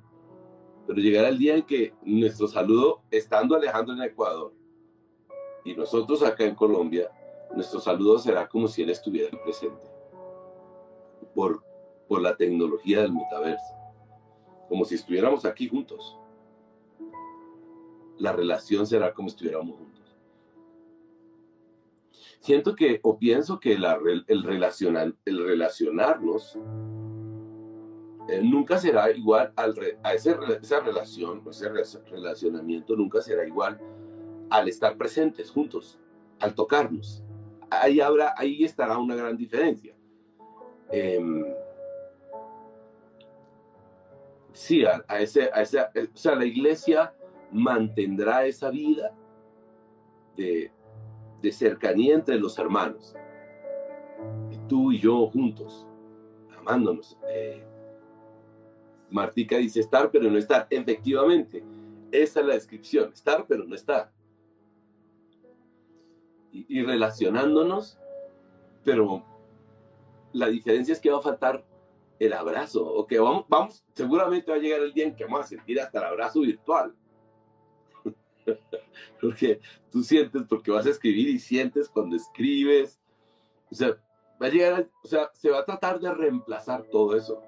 pero 0.85 0.99
llegará 0.99 1.29
el 1.29 1.37
día 1.37 1.55
en 1.55 1.63
que 1.63 1.93
nuestro 2.03 2.47
saludo, 2.47 3.01
estando 3.09 3.55
Alejandro 3.55 3.95
en 3.95 4.01
Ecuador 4.01 4.53
y 5.63 5.73
nosotros 5.73 6.23
acá 6.23 6.43
en 6.43 6.55
Colombia, 6.55 7.09
nuestro 7.55 7.79
saludo 7.79 8.19
será 8.19 8.47
como 8.47 8.67
si 8.67 8.81
él 8.83 8.89
estuviera 8.89 9.29
presente 9.43 9.87
por, 11.33 11.63
por 12.07 12.21
la 12.21 12.35
tecnología 12.35 13.01
del 13.01 13.13
metaverso, 13.13 13.75
como 14.69 14.85
si 14.85 14.95
estuviéramos 14.95 15.45
aquí 15.45 15.67
juntos. 15.67 16.17
La 18.17 18.31
relación 18.31 18.85
será 18.85 19.13
como 19.13 19.29
si 19.29 19.35
estuviéramos 19.35 19.77
juntos. 19.77 19.93
Siento 22.39 22.75
que, 22.75 22.99
o 23.03 23.17
pienso 23.17 23.59
que 23.59 23.73
el, 23.73 24.43
relacionar, 24.43 25.13
el 25.25 25.45
relacionarnos 25.45 26.59
eh, 28.27 28.41
nunca 28.41 28.77
será 28.77 29.11
igual 29.11 29.51
al 29.55 29.75
a 30.03 30.13
ese, 30.13 30.35
esa 30.61 30.79
relación, 30.79 31.41
ese 31.49 31.69
relacionamiento 32.09 32.95
nunca 32.95 33.21
será 33.21 33.45
igual 33.45 33.79
al 34.49 34.67
estar 34.69 34.97
presentes 34.97 35.51
juntos, 35.51 35.99
al 36.39 36.53
tocarnos. 36.53 37.23
Ahí, 37.69 37.99
habrá, 37.99 38.33
ahí 38.37 38.63
estará 38.63 38.97
una 38.97 39.15
gran 39.15 39.35
diferencia. 39.35 39.95
Em, 40.89 41.43
sí, 44.53 44.85
a, 44.85 45.19
ese, 45.19 45.49
a 45.53 45.61
ese, 45.61 45.81
o 45.81 46.17
sea, 46.17 46.35
la 46.35 46.45
iglesia 46.45 47.13
mantendrá 47.51 48.45
esa 48.45 48.69
vida 48.69 49.13
de, 50.37 50.71
de 51.41 51.51
cercanía 51.51 52.15
entre 52.15 52.39
los 52.39 52.57
hermanos. 52.57 53.15
Tú 54.69 54.93
y 54.93 54.99
yo 54.99 55.27
juntos, 55.27 55.85
amándonos. 56.57 57.17
Eh, 57.29 57.63
Martica 59.11 59.57
dice 59.57 59.81
estar 59.81 60.09
pero 60.09 60.31
no 60.31 60.37
estar. 60.37 60.65
Efectivamente, 60.69 61.63
esa 62.11 62.39
es 62.39 62.45
la 62.45 62.53
descripción, 62.53 63.11
estar 63.13 63.45
pero 63.47 63.65
no 63.65 63.75
estar. 63.75 64.11
Y, 66.51 66.83
relacionándonos, 66.83 67.99
pero 68.83 69.23
la 70.33 70.47
diferencia 70.47 70.93
es 70.93 70.99
que 70.99 71.09
va 71.09 71.17
a 71.17 71.21
faltar 71.21 71.65
el 72.25 72.33
abrazo, 72.33 72.85
o 72.85 73.05
que 73.05 73.19
vamos, 73.19 73.45
vamos, 73.47 73.83
seguramente 73.93 74.51
va 74.51 74.57
a 74.57 74.61
llegar 74.61 74.81
el 74.81 74.93
día 74.93 75.05
en 75.05 75.15
que 75.15 75.25
vamos 75.25 75.41
a 75.41 75.47
sentir 75.47 75.79
hasta 75.79 75.99
el 75.99 76.05
abrazo 76.05 76.41
virtual. 76.41 76.95
porque 79.21 79.59
tú 79.91 80.03
sientes, 80.03 80.43
porque 80.47 80.71
vas 80.71 80.85
a 80.85 80.89
escribir 80.89 81.29
y 81.29 81.39
sientes 81.39 81.89
cuando 81.89 82.15
escribes. 82.15 82.99
O 83.71 83.75
sea, 83.75 83.97
va 84.41 84.47
a 84.47 84.49
llegar, 84.49 84.89
o 85.03 85.07
sea, 85.07 85.31
se 85.33 85.49
va 85.49 85.59
a 85.59 85.65
tratar 85.65 85.99
de 85.99 86.13
reemplazar 86.13 86.83
todo 86.91 87.15
eso. 87.15 87.41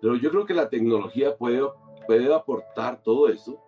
Pero 0.00 0.16
yo 0.16 0.30
creo 0.30 0.44
que 0.44 0.54
la 0.54 0.68
tecnología 0.68 1.36
puede, 1.36 1.62
puede 2.06 2.32
aportar 2.34 3.02
todo 3.02 3.28
eso. 3.28 3.60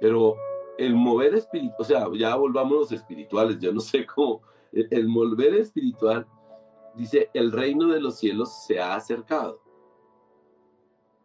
Pero 0.00 0.36
el 0.84 0.94
mover 0.94 1.34
espiritual, 1.34 1.76
o 1.78 1.84
sea, 1.84 2.06
ya 2.14 2.34
volvamos 2.36 2.72
los 2.72 2.92
espirituales, 2.92 3.58
yo 3.58 3.72
no 3.72 3.80
sé 3.80 4.06
cómo, 4.06 4.42
el, 4.72 5.08
mover 5.08 5.54
espiritual 5.54 6.26
dice, 6.94 7.30
el 7.34 7.52
reino 7.52 7.88
de 7.88 8.00
los 8.00 8.18
cielos 8.18 8.64
se 8.66 8.80
ha 8.80 8.94
acercado. 8.94 9.60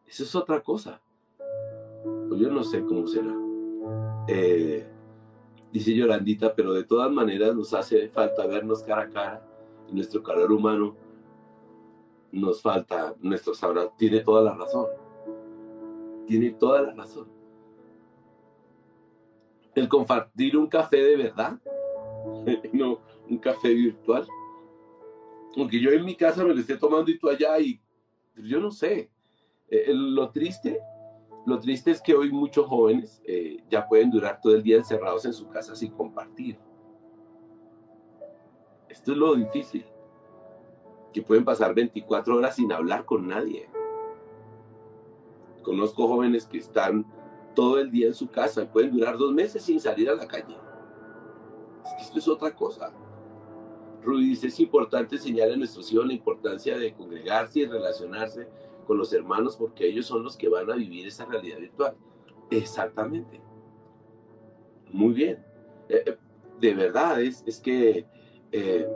Eso 0.05 0.23
es 0.23 0.35
otra 0.35 0.61
cosa. 0.61 1.01
Pues 2.29 2.39
yo 2.39 2.49
no 2.49 2.63
sé 2.63 2.83
cómo 2.83 3.07
será. 3.07 3.33
Eh, 4.27 4.87
dice 5.71 5.93
Yolandita, 5.93 6.55
pero 6.55 6.73
de 6.73 6.83
todas 6.83 7.11
maneras 7.11 7.55
nos 7.55 7.73
hace 7.73 8.09
falta 8.09 8.45
vernos 8.47 8.83
cara 8.83 9.03
a 9.03 9.09
cara 9.09 9.47
nuestro 9.91 10.21
calor 10.21 10.51
humano 10.51 10.95
nos 12.31 12.61
falta 12.61 13.15
nuestro 13.21 13.53
sabrá. 13.53 13.89
Tiene 13.97 14.19
toda 14.21 14.43
la 14.43 14.53
razón. 14.53 14.87
Tiene 16.25 16.51
toda 16.51 16.81
la 16.81 16.93
razón. 16.93 17.27
El 19.77 19.88
compartir 19.88 20.57
un 20.57 20.65
café 20.65 20.98
de 20.98 21.15
verdad, 21.17 21.60
no 22.74 23.00
un 23.29 23.38
café 23.38 23.72
virtual. 23.75 24.27
Aunque 25.55 25.79
yo 25.79 25.91
en 25.91 26.03
mi 26.03 26.15
casa 26.15 26.43
me 26.43 26.51
lo 26.55 26.60
esté 26.60 26.77
tomando 26.77 27.12
y 27.12 27.19
tú 27.19 27.29
allá 27.29 27.60
y 27.60 27.79
yo 28.38 28.60
no 28.60 28.72
sé. 28.72 29.12
Eh, 29.69 29.93
lo 29.93 30.31
triste, 30.31 30.79
lo 31.46 31.60
triste 31.60 31.91
es 31.91 32.01
que 32.01 32.15
hoy 32.15 32.31
muchos 32.31 32.65
jóvenes 32.65 33.22
eh, 33.27 33.57
ya 33.69 33.88
pueden 33.88 34.10
durar 34.10 34.41
todo 34.41 34.55
el 34.55 34.63
día 34.63 34.77
encerrados 34.77 35.25
en 35.25 35.34
su 35.34 35.48
casa 35.48 35.75
sin 35.75 35.91
compartir. 35.91 36.57
Esto 38.89 39.12
es 39.12 39.17
lo 39.19 39.36
difícil 39.36 39.86
que 41.13 41.22
pueden 41.22 41.46
pasar 41.46 41.75
24 41.75 42.36
horas 42.36 42.55
sin 42.55 42.72
hablar 42.72 43.05
con 43.05 43.27
nadie. 43.27 43.69
Conozco 45.62 46.07
jóvenes 46.07 46.48
que 46.48 46.57
están 46.57 47.05
todo 47.57 47.79
el 47.79 47.89
día 47.89 48.05
en 48.05 48.13
su 48.13 48.27
casa 48.27 48.71
pueden 48.71 48.91
durar 48.91 49.17
dos 49.17 49.33
meses 49.33 49.63
sin 49.63 49.79
salir 49.79 50.07
a 50.11 50.13
la 50.13 50.27
calle. 50.27 50.55
esto 51.99 52.19
es 52.19 52.27
otra 52.27 52.53
cosa. 52.55 52.93
Rudy 54.03 54.29
dice, 54.29 54.45
es 54.45 54.59
importante 54.59 55.15
enseñar 55.15 55.49
a 55.49 55.55
nuestros 55.55 55.91
hijos 55.91 56.05
la 56.05 56.13
importancia 56.13 56.77
de 56.77 56.93
congregarse 56.93 57.61
y 57.61 57.65
relacionarse 57.65 58.47
con 58.85 58.99
los 58.99 59.11
hermanos 59.11 59.57
porque 59.57 59.87
ellos 59.87 60.05
son 60.05 60.23
los 60.23 60.37
que 60.37 60.49
van 60.49 60.69
a 60.69 60.75
vivir 60.75 61.07
esa 61.07 61.25
realidad 61.25 61.57
virtual. 61.57 61.95
Exactamente. 62.51 63.41
Muy 64.91 65.13
bien. 65.13 65.43
Eh, 65.89 66.03
eh, 66.05 66.17
de 66.61 66.73
verdad, 66.75 67.19
es, 67.23 67.43
es 67.47 67.59
que 67.59 68.05
eh, 68.51 68.87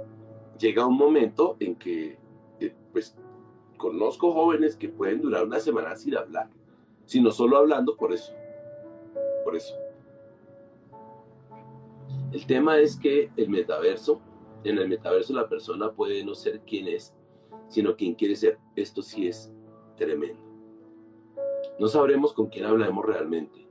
llega 0.59 0.85
un 0.85 0.97
momento 0.97 1.57
en 1.59 1.75
que, 1.75 2.19
pues, 2.91 3.17
conozco 3.77 4.31
jóvenes 4.33 4.75
que 4.75 4.87
pueden 4.87 5.19
durar 5.19 5.45
una 5.45 5.59
semana 5.59 5.95
sin 5.95 6.15
hablar, 6.15 6.51
sino 7.05 7.31
solo 7.31 7.57
hablando 7.57 7.97
por 7.97 8.13
eso. 8.13 8.35
Por 9.51 9.57
eso. 9.57 9.75
El 12.31 12.45
tema 12.45 12.79
es 12.79 12.97
que 12.97 13.29
el 13.35 13.49
metaverso, 13.49 14.21
en 14.63 14.77
el 14.77 14.87
metaverso 14.87 15.33
la 15.33 15.49
persona 15.49 15.91
puede 15.91 16.23
no 16.23 16.35
ser 16.35 16.61
quien 16.61 16.87
es, 16.87 17.13
sino 17.67 17.97
quien 17.97 18.15
quiere 18.15 18.37
ser. 18.37 18.57
Esto 18.77 19.01
sí 19.01 19.27
es 19.27 19.51
tremendo. 19.97 20.41
No 21.77 21.89
sabremos 21.89 22.31
con 22.31 22.47
quién 22.47 22.63
hablaremos 22.63 23.03
realmente. 23.05 23.67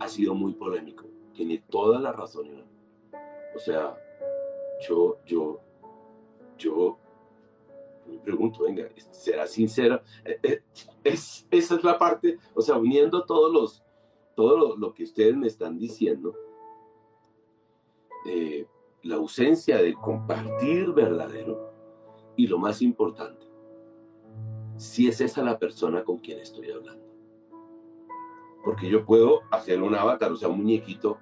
Ha 0.00 0.06
sido 0.06 0.34
muy 0.34 0.52
polémico. 0.52 1.06
Tiene 1.32 1.64
toda 1.70 1.98
la 1.98 2.12
razón, 2.12 2.66
O 3.54 3.58
sea, 3.58 3.96
yo, 4.86 5.16
yo, 5.24 5.60
yo 6.58 6.98
me 8.06 8.18
pregunto, 8.18 8.64
venga, 8.64 8.86
¿será 9.12 9.46
sincera? 9.46 10.02
Eh, 10.26 10.38
eh, 10.42 10.62
es, 11.02 11.48
esa 11.50 11.76
es 11.76 11.84
la 11.84 11.98
parte, 11.98 12.36
o 12.54 12.60
sea, 12.60 12.76
uniendo 12.76 13.24
todos 13.24 13.50
los, 13.50 13.85
todo 14.36 14.76
lo, 14.76 14.94
que 14.94 15.02
ustedes 15.02 15.36
me 15.36 15.48
están 15.48 15.78
diciendo, 15.78 16.36
eh, 18.26 18.66
la 19.02 19.16
ausencia 19.16 19.78
de 19.78 19.94
compartir 19.94 20.92
verdadero 20.92 21.72
y 22.36 22.46
lo 22.46 22.58
más 22.58 22.82
importante, 22.82 23.44
si 24.76 25.08
es 25.08 25.20
esa 25.20 25.42
la 25.42 25.58
persona 25.58 26.04
con 26.04 26.18
quien 26.18 26.38
estoy 26.38 26.70
hablando. 26.70 27.04
Porque 28.64 28.88
yo 28.88 29.04
puedo 29.04 29.40
hacer 29.50 29.82
un 29.82 29.94
avatar, 29.94 30.30
o 30.30 30.36
sea, 30.36 30.48
un 30.48 30.58
muñequito 30.58 31.18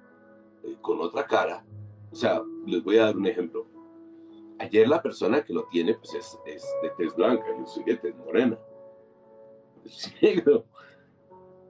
con 0.81 0.99
otra 1.01 1.25
cara. 1.25 1.65
O 2.11 2.15
sea, 2.15 2.43
les 2.67 2.83
voy 2.83 2.97
a 2.97 3.05
dar 3.05 3.17
un 3.17 3.27
ejemplo 3.27 3.67
Ayer 4.57 4.87
la 4.87 5.01
persona 5.01 5.43
que 5.43 5.53
lo 5.53 5.65
tiene, 5.65 5.95
pues 5.95 6.13
es, 6.13 6.39
de 6.81 6.89
tez 6.91 7.13
blanca, 7.15 7.45
yo 7.57 7.65
soy 7.65 7.83
de 7.83 7.97
tez 7.97 8.15
morena. 8.15 8.57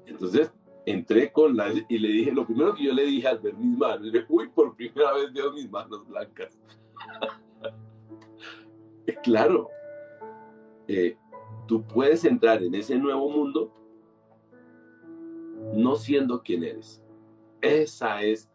Entonces 0.06 0.52
entré 0.86 1.32
con 1.32 1.56
la 1.56 1.72
y 1.90 1.98
le 1.98 2.10
dije, 2.10 2.32
lo 2.32 2.46
primero 2.46 2.76
que 2.76 2.84
yo 2.84 2.94
le 2.94 3.06
dije 3.06 3.28
al 3.28 3.40
ver 3.40 3.56
mis 3.56 3.78
manos, 3.78 4.02
le 4.02 4.12
dije, 4.12 4.26
uy, 4.30 4.50
por 4.50 4.76
primera 4.76 5.14
vez 5.14 5.34
veo 5.34 5.52
mis 5.52 5.70
manos 5.70 6.08
blancas. 6.08 6.58
claro, 9.24 9.70
eh, 10.88 11.18
tú 11.68 11.84
puedes 11.84 12.24
entrar 12.26 12.64
en 12.64 12.76
ese 12.76 12.98
nuevo 12.98 13.30
mundo 13.30 13.72
no 15.74 15.96
siendo 15.96 16.42
quien 16.42 16.64
eres. 16.64 17.02
Esa 17.62 18.22
es, 18.22 18.50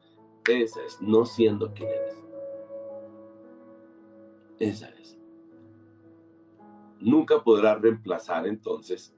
esa 0.48 0.82
es, 0.82 1.00
no 1.00 1.24
siendo 1.24 1.72
quien 1.72 1.88
eres. 1.88 2.24
Esa 4.58 4.88
es. 4.90 5.18
Nunca 7.00 7.42
podrá 7.42 7.76
reemplazar 7.76 8.46
entonces 8.46 9.14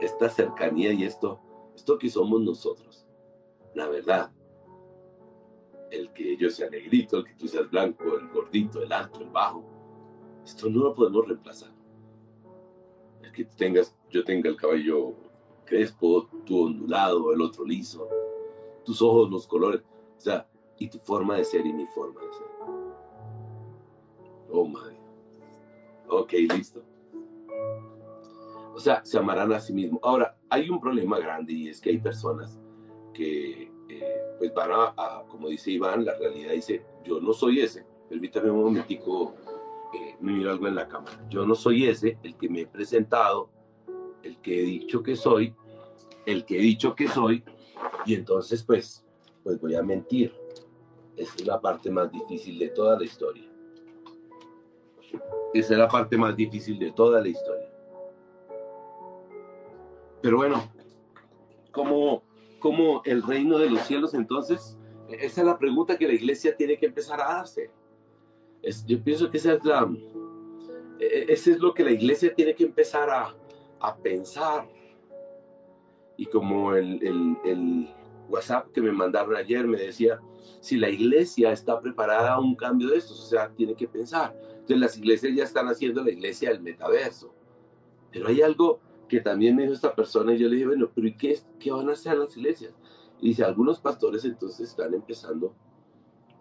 esta 0.00 0.28
cercanía 0.28 0.92
y 0.92 1.04
esto, 1.04 1.40
esto 1.78 1.96
que 1.96 2.10
somos 2.10 2.40
nosotros. 2.40 3.06
La 3.74 3.88
verdad. 3.88 4.32
El 5.90 6.12
que 6.12 6.36
yo 6.36 6.50
sea 6.50 6.68
negrito, 6.68 7.18
el 7.18 7.24
que 7.24 7.34
tú 7.34 7.48
seas 7.48 7.70
blanco, 7.70 8.04
el 8.18 8.28
gordito, 8.28 8.82
el 8.82 8.92
alto, 8.92 9.20
el 9.20 9.30
bajo. 9.30 9.64
Esto 10.44 10.68
no 10.68 10.80
lo 10.84 10.94
podemos 10.94 11.26
reemplazar. 11.26 11.72
El 13.22 13.32
que 13.32 13.44
tengas, 13.44 13.96
yo 14.10 14.24
tenga 14.24 14.50
el 14.50 14.56
cabello 14.56 15.14
crespo, 15.64 16.28
tú 16.44 16.66
ondulado, 16.66 17.32
el 17.32 17.40
otro 17.40 17.64
liso, 17.64 18.08
tus 18.84 19.00
ojos, 19.00 19.30
los 19.30 19.46
colores, 19.46 19.82
o 20.16 20.20
sea, 20.20 20.48
y 20.78 20.88
tu 20.88 20.98
forma 20.98 21.36
de 21.36 21.44
ser 21.44 21.64
y 21.64 21.72
mi 21.72 21.86
forma 21.86 22.20
de 22.20 22.32
ser. 22.32 22.46
Oh, 24.50 24.66
my. 24.66 24.98
Ok, 26.08 26.32
listo. 26.32 26.82
O 28.78 28.80
sea, 28.80 29.04
se 29.04 29.18
amarán 29.18 29.52
a 29.52 29.58
sí 29.58 29.72
mismos. 29.72 29.98
Ahora, 30.04 30.36
hay 30.48 30.70
un 30.70 30.80
problema 30.80 31.18
grande 31.18 31.52
y 31.52 31.68
es 31.68 31.80
que 31.80 31.90
hay 31.90 31.98
personas 31.98 32.60
que 33.12 33.72
eh, 33.88 34.22
pues 34.38 34.54
van 34.54 34.70
a, 34.70 35.24
como 35.28 35.48
dice 35.48 35.72
Iván, 35.72 36.04
la 36.04 36.16
realidad 36.16 36.52
dice, 36.52 36.84
yo 37.04 37.20
no 37.20 37.32
soy 37.32 37.58
ese. 37.58 37.84
Permítame 38.08 38.52
un 38.52 38.62
momentico, 38.62 39.34
eh, 39.92 40.14
miro 40.20 40.52
algo 40.52 40.68
en 40.68 40.76
la 40.76 40.86
cámara. 40.86 41.26
Yo 41.28 41.44
no 41.44 41.56
soy 41.56 41.88
ese, 41.88 42.18
el 42.22 42.36
que 42.36 42.48
me 42.48 42.60
he 42.60 42.66
presentado, 42.68 43.50
el 44.22 44.40
que 44.40 44.60
he 44.60 44.62
dicho 44.62 45.02
que 45.02 45.16
soy, 45.16 45.56
el 46.24 46.44
que 46.44 46.58
he 46.58 46.62
dicho 46.62 46.94
que 46.94 47.08
soy, 47.08 47.42
y 48.06 48.14
entonces 48.14 48.62
pues, 48.62 49.04
pues 49.42 49.60
voy 49.60 49.74
a 49.74 49.82
mentir. 49.82 50.32
Esa 51.16 51.34
es 51.34 51.44
la 51.44 51.60
parte 51.60 51.90
más 51.90 52.12
difícil 52.12 52.60
de 52.60 52.68
toda 52.68 52.96
la 52.96 53.04
historia. 53.04 53.50
Esa 55.52 55.72
es 55.72 55.78
la 55.80 55.88
parte 55.88 56.16
más 56.16 56.36
difícil 56.36 56.78
de 56.78 56.92
toda 56.92 57.20
la 57.20 57.26
historia. 57.26 57.67
Pero 60.20 60.38
bueno, 60.38 60.70
como, 61.72 62.22
como 62.58 63.02
el 63.04 63.22
reino 63.22 63.58
de 63.58 63.70
los 63.70 63.82
cielos 63.82 64.14
entonces, 64.14 64.76
esa 65.08 65.40
es 65.40 65.46
la 65.46 65.58
pregunta 65.58 65.96
que 65.96 66.06
la 66.06 66.14
iglesia 66.14 66.56
tiene 66.56 66.78
que 66.78 66.86
empezar 66.86 67.20
a 67.20 67.34
darse. 67.34 67.70
Yo 68.86 69.02
pienso 69.02 69.30
que 69.30 69.38
esa 69.38 69.54
es 69.54 69.64
la, 69.64 69.88
e, 70.98 71.04
e, 71.04 71.32
ese 71.32 71.52
es 71.52 71.58
lo 71.58 71.72
que 71.72 71.84
la 71.84 71.92
iglesia 71.92 72.34
tiene 72.34 72.54
que 72.54 72.64
empezar 72.64 73.08
a, 73.08 73.34
a 73.80 73.96
pensar. 73.96 74.68
Y 76.16 76.26
como 76.26 76.74
el, 76.74 77.00
el, 77.44 77.88
WhatsApp 78.28 78.70
que 78.72 78.82
me 78.82 78.92
mandaron 78.92 79.34
ayer 79.36 79.66
me 79.66 79.78
decía, 79.78 80.20
si 80.60 80.76
la 80.76 80.90
iglesia 80.90 81.50
está 81.50 81.80
preparada 81.80 82.34
a 82.34 82.40
un 82.40 82.54
cambio 82.54 82.90
de 82.90 82.98
estos, 82.98 83.18
o 83.18 83.26
sea, 83.26 83.48
tiene 83.48 83.74
que 83.74 83.88
pensar. 83.88 84.36
Entonces 84.50 84.78
las 84.78 84.98
iglesias 84.98 85.34
ya 85.34 85.44
están 85.44 85.66
haciendo 85.68 86.04
la 86.04 86.10
iglesia 86.10 86.50
del 86.50 86.60
metaverso. 86.60 87.32
Pero 88.12 88.28
hay 88.28 88.42
algo 88.42 88.80
que 89.08 89.20
también 89.20 89.56
me 89.56 89.62
dijo 89.62 89.74
esta 89.74 89.94
persona 89.94 90.34
y 90.34 90.38
yo 90.38 90.48
le 90.48 90.56
dije, 90.56 90.66
bueno, 90.66 90.90
pero 90.94 91.06
¿y 91.08 91.16
qué, 91.16 91.38
qué 91.58 91.72
van 91.72 91.88
a 91.88 91.92
hacer 91.92 92.16
las 92.16 92.36
iglesias? 92.36 92.74
Y 93.20 93.28
dice, 93.28 93.44
algunos 93.44 93.80
pastores 93.80 94.24
entonces 94.24 94.68
están 94.68 94.94
empezando 94.94 95.54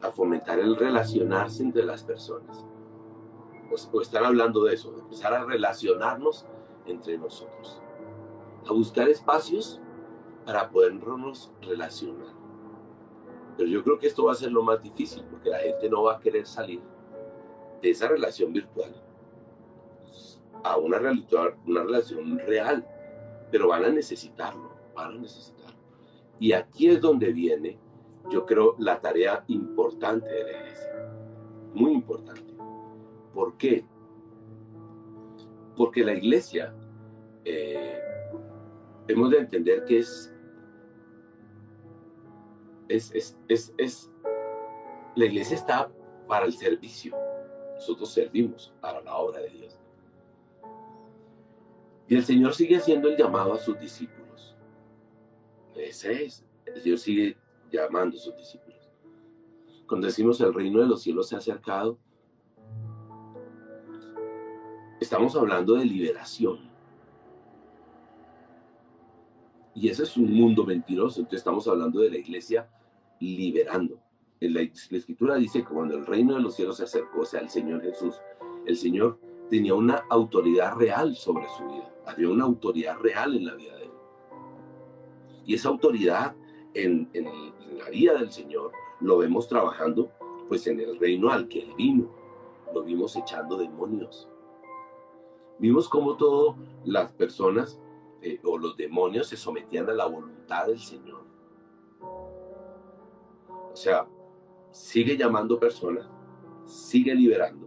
a 0.01 0.11
fomentar 0.11 0.59
el 0.59 0.75
relacionarse 0.75 1.63
entre 1.63 1.83
las 1.83 2.03
personas. 2.03 2.65
O, 3.91 4.01
están 4.01 4.25
hablando 4.25 4.63
de 4.63 4.75
eso, 4.75 4.91
de 4.91 4.99
empezar 4.99 5.33
a 5.33 5.43
relacionarnos 5.43 6.45
entre 6.85 7.17
nosotros. 7.17 7.81
A 8.69 8.73
buscar 8.73 9.09
espacios 9.09 9.81
para 10.45 10.69
podernos 10.69 11.51
relacionar. 11.61 12.35
Pero 13.57 13.69
yo 13.69 13.83
creo 13.83 13.97
que 13.97 14.07
esto 14.07 14.25
va 14.25 14.33
a 14.33 14.35
ser 14.35 14.51
lo 14.51 14.61
más 14.61 14.83
difícil 14.83 15.23
porque 15.31 15.49
la 15.49 15.59
gente 15.59 15.89
no 15.89 16.03
va 16.03 16.15
a 16.15 16.19
querer 16.19 16.45
salir 16.45 16.81
de 17.81 17.89
esa 17.89 18.07
relación 18.07 18.53
virtual 18.53 18.93
a 20.63 20.77
una, 20.77 20.99
una 21.65 21.83
relación 21.83 22.39
real, 22.39 22.85
pero 23.51 23.69
van 23.69 23.85
a 23.85 23.89
necesitarlo, 23.89 24.71
van 24.95 25.11
a 25.11 25.19
necesitarlo. 25.19 25.77
Y 26.39 26.53
aquí 26.53 26.87
es 26.89 27.01
donde 27.01 27.31
viene, 27.31 27.79
yo 28.29 28.45
creo, 28.45 28.75
la 28.77 28.99
tarea 28.99 29.43
importante 29.47 30.29
de 30.29 30.43
la 30.43 30.51
iglesia, 30.51 31.09
muy 31.73 31.93
importante. 31.93 32.55
¿Por 33.33 33.57
qué? 33.57 33.85
Porque 35.75 36.03
la 36.03 36.13
iglesia, 36.13 36.75
eh, 37.45 37.99
hemos 39.07 39.29
de 39.29 39.37
entender 39.37 39.85
que 39.85 39.99
es 39.99 40.33
es, 42.89 43.11
es, 43.13 43.37
es, 43.47 43.73
es, 43.77 44.11
la 45.15 45.25
iglesia 45.25 45.55
está 45.55 45.91
para 46.27 46.45
el 46.45 46.53
servicio. 46.53 47.15
Nosotros 47.75 48.11
servimos 48.11 48.73
para 48.81 49.01
la 49.01 49.15
obra 49.17 49.39
de 49.41 49.49
Dios. 49.49 49.76
Y 52.07 52.15
el 52.15 52.23
Señor 52.23 52.53
sigue 52.53 52.77
haciendo 52.77 53.09
el 53.09 53.17
llamado 53.17 53.53
a 53.53 53.59
sus 53.59 53.79
discípulos. 53.79 54.55
Ese 55.75 56.25
es. 56.25 56.45
El 56.65 56.81
Señor 56.81 56.97
sigue 56.97 57.37
llamando 57.71 58.17
a 58.17 58.19
sus 58.19 58.35
discípulos. 58.35 58.89
Cuando 59.87 60.07
decimos 60.07 60.39
el 60.41 60.53
reino 60.53 60.79
de 60.79 60.87
los 60.87 61.01
cielos 61.01 61.29
se 61.29 61.35
ha 61.35 61.39
acercado, 61.39 61.97
estamos 64.99 65.35
hablando 65.35 65.75
de 65.75 65.85
liberación. 65.85 66.59
Y 69.73 69.89
ese 69.89 70.03
es 70.03 70.17
un 70.17 70.33
mundo 70.33 70.65
mentiroso. 70.65 71.19
Entonces 71.19 71.39
estamos 71.39 71.67
hablando 71.67 71.99
de 71.99 72.09
la 72.09 72.17
iglesia 72.17 72.69
liberando. 73.19 73.99
En 74.39 74.53
la, 74.53 74.61
escritura 74.61 75.35
dice 75.35 75.59
que 75.59 75.73
cuando 75.73 75.95
el 75.95 76.05
reino 76.05 76.35
de 76.35 76.41
los 76.41 76.55
cielos 76.55 76.77
se 76.77 76.83
acercó, 76.83 77.21
o 77.21 77.25
sea, 77.25 77.41
el 77.41 77.49
Señor 77.49 77.81
Jesús, 77.81 78.15
el 78.65 78.77
Señor 78.77 79.19
tenía 79.49 79.73
una 79.73 80.03
autoridad 80.09 80.75
real 80.75 81.15
sobre 81.15 81.47
su 81.57 81.65
vida. 81.65 81.93
Había 82.05 82.29
una 82.29 82.45
autoridad 82.45 82.97
real 82.99 83.35
en 83.35 83.45
la 83.45 83.55
vida 83.55 83.75
de 83.75 83.83
él. 83.83 83.91
Y 85.45 85.53
esa 85.55 85.69
autoridad 85.69 86.35
en, 86.73 87.09
en, 87.13 87.27
la 87.77 87.89
vida 87.89 88.13
del 88.13 88.31
Señor 88.31 88.71
lo 88.99 89.17
vemos 89.17 89.47
trabajando 89.47 90.11
pues 90.47 90.65
en 90.67 90.79
el 90.79 90.99
reino 90.99 91.29
al 91.31 91.47
que 91.47 91.59
él 91.59 91.73
vino. 91.77 92.09
Lo 92.73 92.83
vimos 92.83 93.15
echando 93.15 93.57
demonios. 93.57 94.29
Vimos 95.59 95.89
cómo 95.89 96.15
todas 96.17 96.55
las 96.85 97.11
personas 97.13 97.79
eh, 98.21 98.39
o 98.43 98.57
los 98.57 98.75
demonios 98.77 99.27
se 99.27 99.37
sometían 99.37 99.89
a 99.89 99.93
la 99.93 100.05
voluntad 100.05 100.67
del 100.67 100.79
Señor. 100.79 101.23
O 101.99 103.75
sea, 103.75 104.07
sigue 104.71 105.15
llamando 105.17 105.59
personas, 105.59 106.09
sigue 106.65 107.13
liberando, 107.13 107.66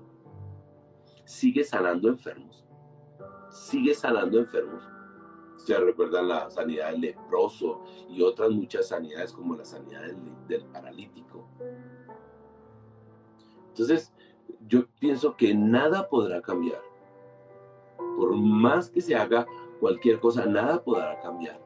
sigue 1.31 1.63
sanando 1.63 2.09
enfermos, 2.09 2.65
sigue 3.51 3.95
sanando 3.95 4.41
enfermos. 4.41 4.83
Ustedes 5.57 5.81
recuerdan 5.81 6.27
la 6.27 6.51
sanidad 6.51 6.91
del 6.91 7.03
leproso 7.03 7.85
y 8.09 8.21
otras 8.23 8.51
muchas 8.51 8.89
sanidades 8.89 9.33
como 9.33 9.55
la 9.55 9.65
sanidad 9.65 10.03
del, 10.03 10.17
del 10.49 10.65
paralítico. 10.65 11.47
Entonces, 13.69 14.13
yo 14.67 14.89
pienso 14.99 15.37
que 15.37 15.55
nada 15.55 16.09
podrá 16.09 16.43
cambiar. 16.43 16.83
Por 18.17 18.35
más 18.35 18.91
que 18.91 19.01
se 19.01 19.15
haga 19.15 19.47
cualquier 19.79 20.19
cosa, 20.19 20.47
nada 20.47 20.83
podrá 20.83 21.21
cambiar 21.21 21.61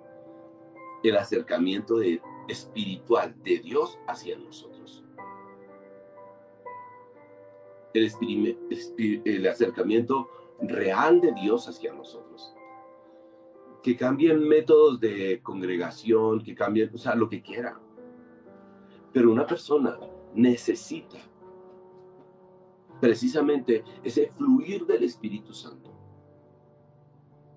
el 1.03 1.17
acercamiento 1.17 1.97
de, 1.99 2.21
espiritual 2.49 3.35
de 3.43 3.61
Dios 3.61 3.99
hacia 4.07 4.37
nosotros. 4.37 4.74
El, 7.95 9.23
el 9.25 9.47
acercamiento 9.47 10.29
real 10.61 11.21
de 11.21 11.33
Dios 11.33 11.69
hacia 11.69 11.93
nosotros. 11.93 12.55
Que 13.83 13.97
cambien 13.97 14.47
métodos 14.47 15.01
de 15.01 15.41
congregación, 15.43 16.43
que 16.43 16.55
cambien, 16.55 16.91
o 16.93 16.99
sea, 16.99 17.15
lo 17.15 17.29
que 17.29 17.43
quiera. 17.43 17.81
Pero 19.13 19.31
una 19.31 19.47
persona 19.47 19.99
necesita 20.35 21.19
precisamente 23.01 23.85
ese 24.03 24.29
fluir 24.29 24.87
del 24.87 25.05
Espíritu 25.05 25.53
Santo 25.53 25.91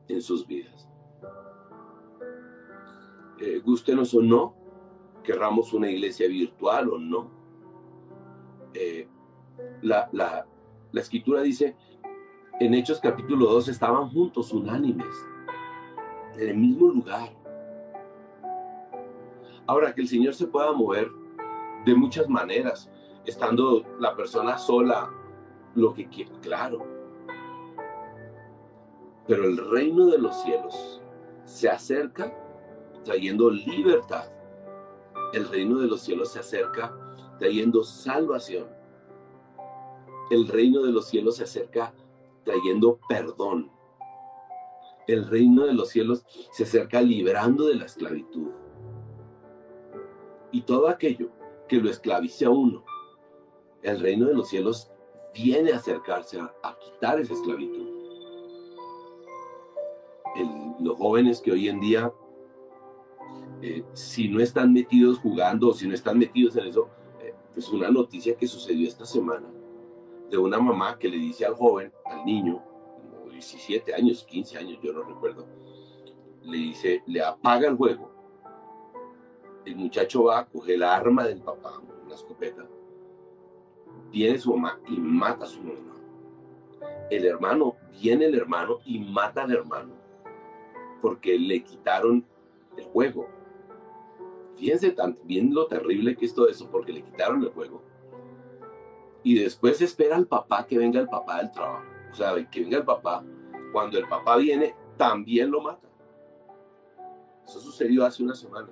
en 0.08 0.22
sus 0.22 0.46
vidas. 0.46 0.88
Eh, 3.40 3.60
gustenos 3.64 4.14
o 4.14 4.22
no, 4.22 4.56
querramos 5.24 5.74
una 5.74 5.90
iglesia 5.90 6.28
virtual 6.28 6.90
o 6.90 6.98
no. 6.98 7.30
Eh, 8.74 9.08
la, 9.82 10.10
la, 10.12 10.46
escritura 10.94 11.42
dice, 11.42 11.76
en 12.60 12.74
Hechos 12.74 13.00
capítulo 13.00 13.48
2 13.48 13.68
estaban 13.70 14.10
juntos, 14.10 14.52
unánimes, 14.52 15.14
en 16.36 16.50
el 16.50 16.58
mismo 16.58 16.88
lugar. 16.88 17.30
Ahora, 19.66 19.94
que 19.94 20.02
el 20.02 20.08
Señor 20.08 20.34
se 20.34 20.48
pueda 20.48 20.72
mover 20.72 21.10
de 21.86 21.96
muchas 21.96 22.28
maneras, 22.30 22.90
estando 23.26 23.86
la 24.00 24.16
persona 24.16 24.58
sola, 24.58 25.12
lo 25.76 25.94
que 25.94 26.08
quiera, 26.08 26.32
claro. 26.42 26.86
Pero 29.28 29.44
el 29.44 29.58
reino 29.70 30.06
de 30.08 30.18
los 30.18 30.42
cielos 30.42 31.02
se 31.44 31.70
acerca 31.70 32.34
trayendo 33.04 33.50
libertad 33.50 34.38
el 35.34 35.48
reino 35.50 35.80
de 35.80 35.88
los 35.88 36.02
cielos 36.02 36.32
se 36.32 36.40
acerca 36.40 36.96
trayendo 37.38 37.84
salvación. 37.84 38.68
El 40.30 40.48
reino 40.48 40.84
de 40.84 40.92
los 40.92 41.08
cielos 41.08 41.38
se 41.38 41.44
acerca 41.44 41.94
trayendo 42.44 43.00
perdón. 43.08 43.72
El 45.08 45.28
reino 45.28 45.66
de 45.66 45.74
los 45.74 45.90
cielos 45.90 46.26
se 46.52 46.64
acerca 46.64 47.02
liberando 47.02 47.66
de 47.66 47.76
la 47.76 47.86
esclavitud. 47.86 48.50
Y 50.52 50.62
todo 50.62 50.90
aquello 50.90 51.30
que 51.70 51.78
lo 51.78 51.90
esclavice 51.90 52.46
a 52.46 52.50
uno, 52.50 52.84
el 53.84 54.00
reino 54.00 54.28
de 54.28 54.34
los 54.34 54.50
cielos 54.50 54.92
viene 55.34 55.72
a 55.72 55.78
acercarse 55.78 56.40
a, 56.40 56.78
quitar 56.80 57.20
esa 57.20 57.34
esclavitud. 57.34 57.88
los 60.80 60.96
jóvenes 60.98 61.42
que 61.42 61.52
hoy 61.52 61.68
en 61.68 61.80
día 61.80 62.14
eh, 63.62 63.84
si 63.94 64.30
no 64.30 64.40
están 64.40 64.72
metidos 64.72 65.18
jugando 65.18 65.70
o 65.70 65.74
si 65.74 65.88
no 65.88 65.96
están 65.96 66.20
metidos 66.20 66.56
en 66.58 66.68
eso, 66.68 66.90
eh, 67.20 67.34
pues 67.54 67.68
una 67.70 67.90
noticia 67.90 68.36
que 68.38 68.46
sucedió 68.46 68.88
esta 68.88 69.06
semana 69.06 69.48
de 70.30 70.38
una 70.38 70.60
mamá 70.60 70.98
que 70.98 71.08
le 71.08 71.18
dice 71.18 71.46
al 71.46 71.56
joven, 71.56 71.92
al 72.06 72.26
niño, 72.26 72.64
17 73.38 73.94
años, 73.94 74.26
15 74.26 74.58
años, 74.58 74.80
yo 74.82 74.94
no 74.94 75.04
recuerdo, 75.04 75.46
le 76.42 76.58
dice, 76.58 77.04
le 77.06 77.22
apaga 77.22 77.68
el 77.68 77.76
juego. 77.76 78.12
El 79.66 79.76
muchacho 79.76 80.24
va, 80.24 80.46
coge 80.46 80.76
el 80.76 80.84
arma 80.84 81.26
del 81.26 81.42
papá, 81.42 81.80
una 82.06 82.16
escopeta, 82.16 82.68
viene 84.12 84.38
su 84.40 84.56
mamá 84.56 84.80
y 84.88 84.98
mata 84.98 85.46
a 85.46 85.48
su 85.48 85.62
mamá. 85.62 85.96
El 87.10 87.26
hermano, 87.26 87.76
viene 88.02 88.26
el 88.26 88.36
hermano 88.36 88.80
y 88.86 89.00
mata 89.00 89.44
al 89.44 89.52
hermano, 89.52 89.94
porque 91.02 91.38
le 91.38 91.64
quitaron 91.64 92.26
el 92.78 92.86
juego. 92.86 93.28
Fíjense 94.56 94.96
bien 95.24 95.54
lo 95.54 95.68
terrible 95.68 96.16
que 96.16 96.26
es 96.26 96.34
todo 96.34 96.48
eso, 96.48 96.70
porque 96.72 96.92
le 96.92 97.04
quitaron 97.04 97.44
el 97.44 97.50
juego. 97.50 97.84
Y 99.28 99.38
después 99.38 99.82
espera 99.82 100.16
al 100.16 100.26
papá 100.26 100.66
que 100.66 100.78
venga 100.78 101.02
el 101.02 101.10
papá 101.10 101.40
del 101.40 101.52
trabajo. 101.52 101.84
O 102.14 102.16
sea, 102.16 102.34
que 102.50 102.62
venga 102.62 102.78
el 102.78 102.86
papá. 102.86 103.26
Cuando 103.74 103.98
el 103.98 104.08
papá 104.08 104.38
viene, 104.38 104.74
también 104.96 105.52
lo 105.52 105.60
mata. 105.60 105.86
Eso 107.46 107.60
sucedió 107.60 108.06
hace 108.06 108.24
una 108.24 108.34
semana. 108.34 108.70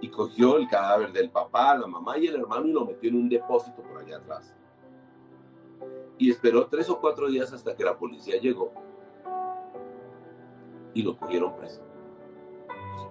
Y 0.00 0.10
cogió 0.10 0.58
el 0.58 0.68
cadáver 0.68 1.10
del 1.10 1.28
papá, 1.28 1.76
la 1.76 1.88
mamá 1.88 2.16
y 2.18 2.28
el 2.28 2.36
hermano 2.36 2.68
y 2.68 2.72
lo 2.72 2.84
metió 2.84 3.10
en 3.10 3.16
un 3.16 3.28
depósito 3.28 3.82
por 3.82 3.98
allá 3.98 4.18
atrás. 4.18 4.54
Y 6.18 6.30
esperó 6.30 6.68
tres 6.68 6.88
o 6.88 7.00
cuatro 7.00 7.28
días 7.28 7.52
hasta 7.52 7.74
que 7.74 7.82
la 7.82 7.98
policía 7.98 8.40
llegó. 8.40 8.72
Y 10.94 11.02
lo 11.02 11.18
cogieron 11.18 11.56
preso. 11.56 11.82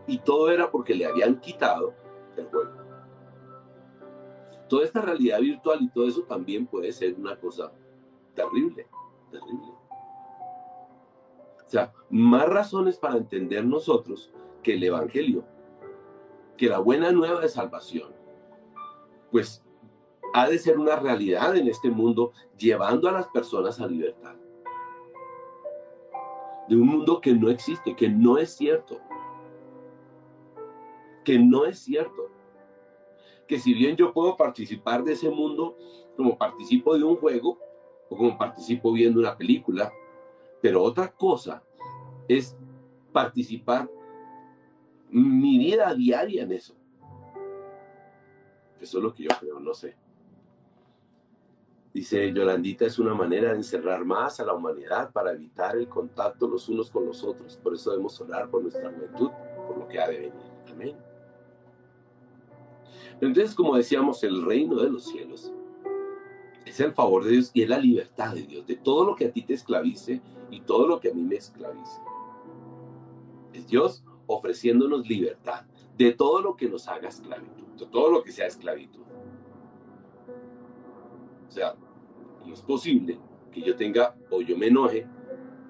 Y 0.07 0.19
todo 0.19 0.49
era 0.49 0.71
porque 0.71 0.95
le 0.95 1.07
habían 1.07 1.41
quitado 1.41 1.93
el 2.37 2.45
juego. 2.45 2.82
Toda 4.73 4.85
esta 4.85 5.01
realidad 5.01 5.39
virtual 5.39 5.83
y 5.83 5.89
todo 5.89 6.07
eso 6.07 6.23
también 6.23 6.65
puede 6.65 6.91
ser 6.91 7.13
una 7.13 7.39
cosa 7.39 7.71
terrible, 8.33 8.87
terrible. 9.29 9.71
O 11.63 11.69
sea, 11.69 11.93
más 12.09 12.49
razones 12.49 12.97
para 12.97 13.17
entender 13.17 13.63
nosotros 13.63 14.33
que 14.63 14.73
el 14.73 14.83
Evangelio, 14.83 15.45
que 16.57 16.69
la 16.69 16.79
buena 16.79 17.11
nueva 17.11 17.41
de 17.41 17.49
salvación, 17.49 18.15
pues 19.29 19.63
ha 20.33 20.49
de 20.49 20.57
ser 20.57 20.79
una 20.79 20.95
realidad 20.95 21.55
en 21.55 21.67
este 21.67 21.91
mundo, 21.91 22.31
llevando 22.57 23.07
a 23.07 23.11
las 23.11 23.27
personas 23.27 23.79
a 23.79 23.85
libertad. 23.85 24.33
De 26.67 26.75
un 26.75 26.87
mundo 26.87 27.21
que 27.21 27.35
no 27.35 27.51
existe, 27.51 27.95
que 27.95 28.09
no 28.09 28.39
es 28.39 28.55
cierto. 28.55 28.99
Que 31.23 31.37
no 31.37 31.65
es 31.65 31.77
cierto. 31.77 32.32
Que 33.47 33.59
si 33.59 33.73
bien 33.73 33.95
yo 33.95 34.13
puedo 34.13 34.37
participar 34.37 35.03
de 35.03 35.13
ese 35.13 35.29
mundo 35.29 35.77
como 36.15 36.37
participo 36.37 36.97
de 36.97 37.03
un 37.03 37.15
juego 37.17 37.59
o 38.09 38.17
como 38.17 38.37
participo 38.37 38.91
viendo 38.91 39.19
una 39.19 39.37
película, 39.37 39.91
pero 40.61 40.81
otra 40.81 41.11
cosa 41.11 41.63
es 42.27 42.55
participar 43.11 43.89
mi 45.09 45.57
vida 45.57 45.93
diaria 45.93 46.43
en 46.43 46.51
eso. 46.51 46.75
Eso 48.79 48.97
es 48.97 49.03
lo 49.03 49.13
que 49.13 49.23
yo 49.23 49.29
creo, 49.39 49.59
no 49.59 49.73
sé. 49.73 49.95
Dice 51.93 52.33
Yolandita, 52.33 52.85
es 52.85 52.97
una 52.97 53.13
manera 53.13 53.51
de 53.51 53.57
encerrar 53.57 54.03
más 54.03 54.39
a 54.39 54.45
la 54.45 54.53
humanidad 54.53 55.11
para 55.11 55.31
evitar 55.31 55.77
el 55.77 55.87
contacto 55.87 56.47
los 56.47 56.67
unos 56.67 56.89
con 56.89 57.05
los 57.05 57.23
otros. 57.23 57.57
Por 57.57 57.75
eso 57.75 57.91
debemos 57.91 58.19
orar 58.19 58.49
por 58.49 58.63
nuestra 58.63 58.91
juventud, 58.91 59.29
por 59.67 59.77
lo 59.77 59.87
que 59.87 59.99
ha 59.99 60.07
de 60.07 60.17
venir. 60.17 60.33
Amén. 60.71 61.12
Entonces, 63.27 63.55
como 63.55 63.77
decíamos, 63.77 64.21
el 64.23 64.43
reino 64.43 64.81
de 64.81 64.89
los 64.89 65.05
cielos 65.05 65.51
es 66.65 66.79
el 66.79 66.91
favor 66.91 67.23
de 67.23 67.31
Dios 67.31 67.51
y 67.53 67.61
es 67.61 67.69
la 67.69 67.77
libertad 67.77 68.33
de 68.35 68.43
Dios, 68.43 68.67
de 68.67 68.75
todo 68.75 69.05
lo 69.05 69.15
que 69.15 69.25
a 69.25 69.31
ti 69.31 69.43
te 69.43 69.53
esclavice 69.53 70.21
y 70.51 70.61
todo 70.61 70.87
lo 70.87 70.99
que 70.99 71.09
a 71.09 71.13
mí 71.13 71.21
me 71.21 71.35
esclavice. 71.35 72.01
Es 73.53 73.67
Dios 73.67 74.03
ofreciéndonos 74.27 75.07
libertad 75.07 75.65
de 75.97 76.11
todo 76.11 76.41
lo 76.41 76.55
que 76.55 76.67
nos 76.67 76.87
haga 76.87 77.07
esclavitud, 77.07 77.63
de 77.77 77.85
todo 77.85 78.11
lo 78.11 78.23
que 78.23 78.31
sea 78.31 78.47
esclavitud. 78.47 79.03
O 81.47 81.51
sea, 81.51 81.75
no 82.45 82.53
es 82.53 82.61
posible 82.61 83.19
que 83.51 83.61
yo 83.61 83.75
tenga 83.75 84.15
o 84.31 84.41
yo 84.41 84.57
me 84.57 84.67
enoje 84.67 85.07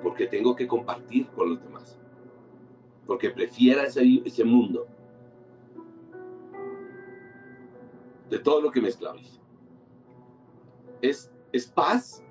porque 0.02 0.26
tengo 0.26 0.56
que 0.56 0.68
compartir 0.68 1.28
con 1.28 1.50
los 1.50 1.62
demás, 1.62 2.00
porque 3.06 3.30
prefiera 3.30 3.84
ese, 3.84 4.22
ese 4.26 4.44
mundo 4.44 4.88
de 8.30 8.40
todo 8.40 8.62
lo 8.62 8.72
que 8.72 8.82
me 8.82 8.90
esclaviza. 8.90 9.40
Es, 11.02 11.32
es 11.52 11.68
paz. 11.68 12.24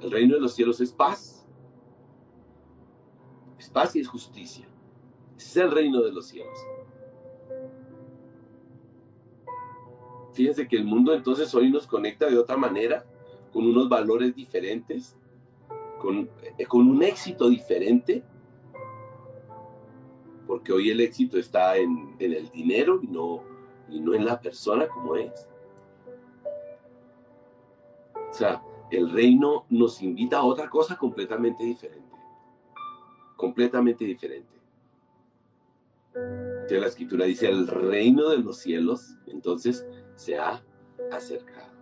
El 0.00 0.10
reino 0.10 0.34
de 0.34 0.40
los 0.40 0.54
cielos 0.54 0.80
es 0.80 0.92
paz. 0.92 1.46
Es 3.58 3.68
paz 3.68 3.94
y 3.96 4.00
es 4.00 4.08
justicia 4.08 4.66
es 5.52 5.56
el 5.56 5.70
reino 5.70 6.02
de 6.02 6.12
los 6.12 6.26
cielos. 6.26 6.58
Fíjense 10.32 10.66
que 10.66 10.76
el 10.76 10.84
mundo 10.84 11.12
entonces 11.12 11.54
hoy 11.54 11.70
nos 11.70 11.86
conecta 11.86 12.28
de 12.28 12.38
otra 12.38 12.56
manera, 12.56 13.04
con 13.52 13.66
unos 13.66 13.88
valores 13.88 14.34
diferentes, 14.34 15.16
con, 16.00 16.30
eh, 16.58 16.64
con 16.64 16.88
un 16.88 17.02
éxito 17.02 17.50
diferente, 17.50 18.24
porque 20.46 20.72
hoy 20.72 20.90
el 20.90 21.00
éxito 21.00 21.38
está 21.38 21.76
en, 21.76 22.16
en 22.18 22.32
el 22.32 22.50
dinero 22.50 22.98
y 23.02 23.08
no, 23.08 23.42
y 23.88 24.00
no 24.00 24.14
en 24.14 24.24
la 24.24 24.40
persona 24.40 24.88
como 24.88 25.16
es. 25.16 25.48
O 28.30 28.32
sea, 28.32 28.62
el 28.90 29.10
reino 29.10 29.66
nos 29.68 30.02
invita 30.02 30.38
a 30.38 30.44
otra 30.44 30.68
cosa 30.68 30.96
completamente 30.96 31.64
diferente. 31.64 32.16
Completamente 33.36 34.04
diferente. 34.04 34.52
Entonces 36.14 36.80
la 36.80 36.86
escritura 36.86 37.24
dice, 37.24 37.48
el 37.48 37.66
reino 37.66 38.28
de 38.28 38.38
los 38.38 38.58
cielos, 38.58 39.16
entonces 39.26 39.86
se 40.14 40.38
ha 40.38 40.62
acercado. 41.10 41.72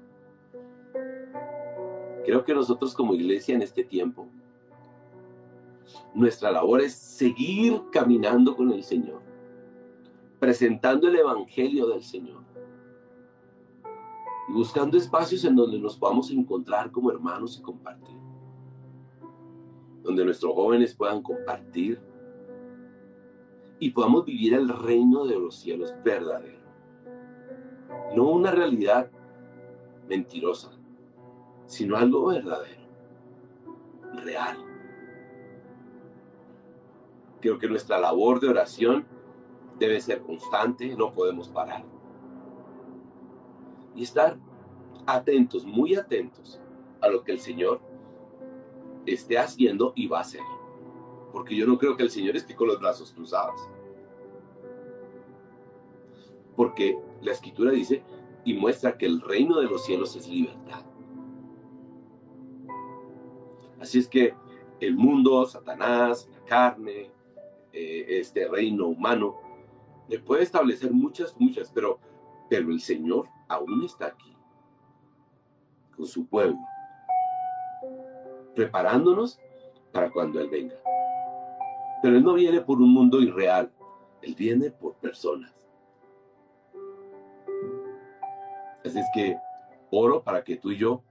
Creo 2.24 2.44
que 2.44 2.54
nosotros 2.54 2.94
como 2.94 3.14
iglesia 3.14 3.54
en 3.54 3.62
este 3.62 3.84
tiempo, 3.84 4.28
nuestra 6.14 6.50
labor 6.50 6.80
es 6.80 6.94
seguir 6.94 7.82
caminando 7.90 8.56
con 8.56 8.70
el 8.72 8.84
Señor, 8.84 9.22
presentando 10.40 11.06
el 11.06 11.16
Evangelio 11.16 11.86
del 11.86 12.02
Señor 12.02 12.42
y 14.48 14.52
buscando 14.52 14.96
espacios 14.96 15.44
en 15.44 15.54
donde 15.54 15.78
nos 15.78 15.98
podamos 15.98 16.30
encontrar 16.30 16.90
como 16.90 17.12
hermanos 17.12 17.58
y 17.58 17.62
compartir, 17.62 18.16
donde 20.02 20.24
nuestros 20.24 20.54
jóvenes 20.54 20.94
puedan 20.94 21.22
compartir 21.22 22.00
y 23.78 23.90
podamos 23.90 24.24
vivir 24.24 24.54
el 24.54 24.68
reino 24.70 25.26
de 25.26 25.38
los 25.38 25.56
cielos 25.56 25.94
verdadero. 26.02 26.58
No 28.16 28.30
una 28.30 28.50
realidad 28.50 29.10
mentirosa, 30.08 30.72
sino 31.66 31.96
algo 31.96 32.26
verdadero, 32.26 32.82
real. 34.24 34.56
Creo 37.40 37.58
que 37.58 37.68
nuestra 37.68 37.98
labor 37.98 38.40
de 38.40 38.48
oración 38.48 39.06
debe 39.80 40.00
ser 40.00 40.22
constante, 40.22 40.94
no 40.94 41.12
podemos 41.12 41.48
parar. 41.48 41.84
Y 43.96 44.04
estar 44.04 44.38
atentos, 45.06 45.64
muy 45.64 45.96
atentos 45.96 46.60
a 47.00 47.08
lo 47.08 47.24
que 47.24 47.32
el 47.32 47.40
Señor 47.40 47.80
esté 49.06 49.38
haciendo 49.38 49.92
y 49.96 50.06
va 50.06 50.18
a 50.18 50.20
hacer 50.20 50.42
porque 51.32 51.56
yo 51.56 51.66
no 51.66 51.78
creo 51.78 51.96
que 51.96 52.02
el 52.02 52.10
Señor 52.10 52.36
esté 52.36 52.54
con 52.54 52.68
los 52.68 52.80
brazos 52.80 53.12
cruzados. 53.12 53.68
Porque 56.56 56.98
la 57.22 57.32
escritura 57.32 57.70
dice 57.70 58.02
y 58.44 58.54
muestra 58.54 58.96
que 58.96 59.06
el 59.06 59.20
reino 59.20 59.60
de 59.60 59.66
los 59.66 59.84
cielos 59.84 60.16
es 60.16 60.28
libertad. 60.28 60.84
Así 63.78 63.98
es 63.98 64.08
que 64.08 64.34
el 64.80 64.96
mundo, 64.96 65.44
Satanás, 65.46 66.28
la 66.32 66.44
carne, 66.44 67.10
eh, 67.72 68.06
este 68.08 68.48
reino 68.48 68.88
humano, 68.88 69.36
puede 70.18 70.42
establecer 70.42 70.92
muchas, 70.92 71.34
muchas, 71.38 71.70
pero, 71.70 72.00
pero 72.48 72.70
el 72.70 72.80
Señor 72.80 73.28
aún 73.48 73.84
está 73.84 74.06
aquí, 74.06 74.36
con 75.96 76.06
su 76.06 76.26
pueblo, 76.26 76.58
preparándonos 78.54 79.38
para 79.92 80.10
cuando 80.10 80.40
Él 80.40 80.48
venga. 80.48 80.76
Pero 82.02 82.16
Él 82.16 82.24
no 82.24 82.34
viene 82.34 82.60
por 82.60 82.78
un 82.78 82.92
mundo 82.92 83.20
irreal, 83.20 83.72
Él 84.22 84.34
viene 84.34 84.70
por 84.70 84.94
personas. 84.94 85.54
Así 88.84 88.98
es 88.98 89.06
que 89.14 89.38
oro 89.90 90.22
para 90.22 90.42
que 90.42 90.56
tú 90.56 90.70
y 90.70 90.78
yo 90.78 91.02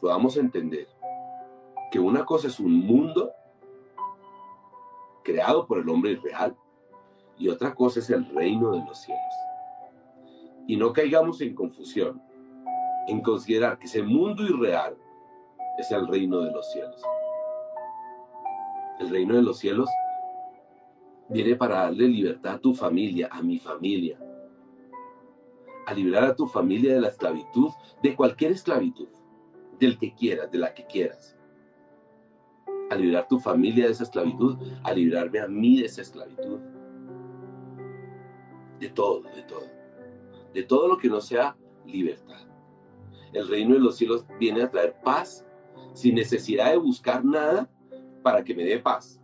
podamos 0.00 0.36
entender 0.36 0.86
que 1.90 1.98
una 1.98 2.24
cosa 2.24 2.48
es 2.48 2.60
un 2.60 2.86
mundo 2.86 3.32
creado 5.24 5.66
por 5.66 5.78
el 5.78 5.88
hombre 5.88 6.12
irreal 6.12 6.56
y 7.38 7.48
otra 7.48 7.74
cosa 7.74 8.00
es 8.00 8.10
el 8.10 8.26
reino 8.26 8.72
de 8.72 8.84
los 8.84 8.98
cielos. 8.98 9.34
Y 10.66 10.76
no 10.76 10.92
caigamos 10.92 11.40
en 11.40 11.54
confusión 11.54 12.20
en 13.06 13.20
considerar 13.20 13.78
que 13.78 13.86
ese 13.86 14.02
mundo 14.02 14.42
irreal 14.42 14.96
es 15.78 15.90
el 15.92 16.06
reino 16.08 16.40
de 16.40 16.50
los 16.50 16.70
cielos. 16.72 17.02
El 18.98 19.10
reino 19.10 19.34
de 19.34 19.42
los 19.42 19.58
cielos 19.58 19.88
viene 21.28 21.54
para 21.54 21.82
darle 21.82 22.08
libertad 22.08 22.54
a 22.54 22.58
tu 22.58 22.74
familia, 22.74 23.28
a 23.30 23.42
mi 23.42 23.58
familia. 23.58 24.18
A 25.86 25.94
liberar 25.94 26.24
a 26.24 26.34
tu 26.34 26.46
familia 26.46 26.94
de 26.94 27.00
la 27.00 27.08
esclavitud, 27.08 27.70
de 28.02 28.16
cualquier 28.16 28.52
esclavitud, 28.52 29.08
del 29.78 29.98
que 29.98 30.14
quieras, 30.14 30.50
de 30.50 30.58
la 30.58 30.74
que 30.74 30.84
quieras. 30.86 31.38
A 32.90 32.96
liberar 32.96 33.28
tu 33.28 33.38
familia 33.38 33.86
de 33.86 33.92
esa 33.92 34.04
esclavitud, 34.04 34.56
a 34.82 34.92
liberarme 34.92 35.40
a 35.40 35.46
mí 35.46 35.78
de 35.78 35.86
esa 35.86 36.02
esclavitud. 36.02 36.58
De 38.78 38.88
todo, 38.88 39.22
de 39.22 39.42
todo. 39.42 39.66
De 40.52 40.62
todo 40.62 40.88
lo 40.88 40.98
que 40.98 41.08
no 41.08 41.20
sea 41.20 41.56
libertad. 41.84 42.46
El 43.32 43.48
reino 43.48 43.74
de 43.74 43.80
los 43.80 43.96
cielos 43.96 44.24
viene 44.38 44.62
a 44.62 44.70
traer 44.70 44.96
paz 45.02 45.44
sin 45.92 46.14
necesidad 46.14 46.70
de 46.70 46.76
buscar 46.76 47.24
nada 47.24 47.70
para 48.22 48.42
que 48.42 48.54
me 48.54 48.64
dé 48.64 48.78
paz 48.78 49.20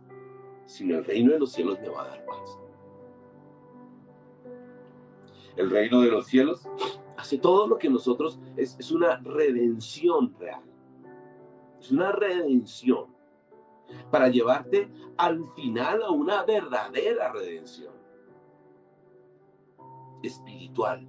sino 0.65 0.97
el 0.97 1.05
reino 1.05 1.33
de 1.33 1.39
los 1.39 1.51
cielos 1.51 1.79
me 1.81 1.89
va 1.89 2.03
a 2.03 2.07
dar 2.07 2.25
paz. 2.25 2.59
El 5.55 5.69
reino 5.69 6.01
de 6.01 6.09
los 6.09 6.25
cielos 6.25 6.67
hace 7.17 7.37
todo 7.37 7.67
lo 7.67 7.77
que 7.77 7.89
nosotros 7.89 8.39
es, 8.57 8.75
es 8.79 8.91
una 8.91 9.17
redención 9.17 10.35
real. 10.39 10.63
Es 11.79 11.91
una 11.91 12.11
redención 12.11 13.13
para 14.09 14.29
llevarte 14.29 14.89
al 15.17 15.45
final 15.53 16.01
a 16.01 16.09
una 16.09 16.43
verdadera 16.43 17.31
redención 17.31 17.92
espiritual. 20.23 21.05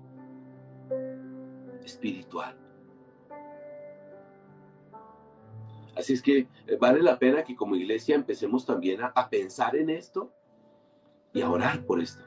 Espiritual. 1.84 2.56
Así 5.96 6.12
es 6.12 6.22
que 6.22 6.48
eh, 6.66 6.76
vale 6.78 7.02
la 7.02 7.18
pena 7.18 7.44
que 7.44 7.54
como 7.54 7.76
iglesia 7.76 8.16
empecemos 8.16 8.66
también 8.66 9.00
a, 9.02 9.28
pensar 9.30 9.76
en 9.76 9.90
esto 9.90 10.32
y 11.32 11.40
a 11.40 11.50
orar 11.50 11.84
por 11.86 12.00
esto. 12.00 12.24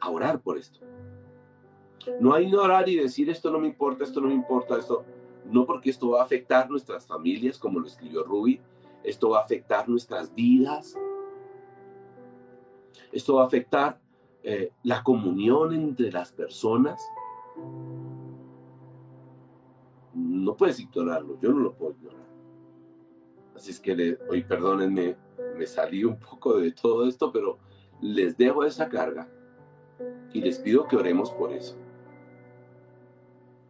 A 0.00 0.10
orar 0.10 0.40
por 0.40 0.58
esto. 0.58 0.80
No 2.20 2.34
a 2.34 2.40
ignorar 2.40 2.88
y 2.88 2.96
decir 2.96 3.30
esto 3.30 3.50
no 3.50 3.58
me 3.58 3.68
importa, 3.68 4.04
esto 4.04 4.20
no 4.20 4.28
me 4.28 4.34
importa, 4.34 4.78
esto 4.78 5.04
no 5.44 5.66
porque 5.66 5.90
esto 5.90 6.10
va 6.10 6.20
a 6.20 6.24
afectar 6.24 6.70
nuestras 6.70 7.06
familias, 7.06 7.58
como 7.58 7.80
lo 7.80 7.86
escribió 7.86 8.24
Ruby, 8.24 8.60
esto 9.04 9.30
va 9.30 9.40
a 9.40 9.44
afectar 9.44 9.88
nuestras 9.88 10.34
vidas, 10.34 10.96
esto 13.12 13.36
va 13.36 13.42
a 13.42 13.46
afectar 13.46 14.01
eh, 14.42 14.72
la 14.82 15.02
comunión 15.02 15.72
entre 15.72 16.10
las 16.10 16.32
personas 16.32 17.00
no 20.14 20.56
puedes 20.56 20.80
ignorarlo, 20.80 21.38
yo 21.40 21.52
no 21.52 21.60
lo 21.60 21.74
puedo 21.74 21.92
ignorar. 21.92 22.26
Así 23.54 23.70
es 23.70 23.80
que 23.80 24.18
hoy 24.28 24.42
perdónenme, 24.42 25.16
me 25.56 25.66
salí 25.66 26.04
un 26.04 26.18
poco 26.18 26.58
de 26.58 26.72
todo 26.72 27.06
esto, 27.06 27.32
pero 27.32 27.58
les 28.00 28.36
dejo 28.36 28.64
esa 28.64 28.88
carga 28.88 29.28
y 30.32 30.40
les 30.40 30.58
pido 30.58 30.86
que 30.88 30.96
oremos 30.96 31.30
por 31.30 31.52
eso. 31.52 31.76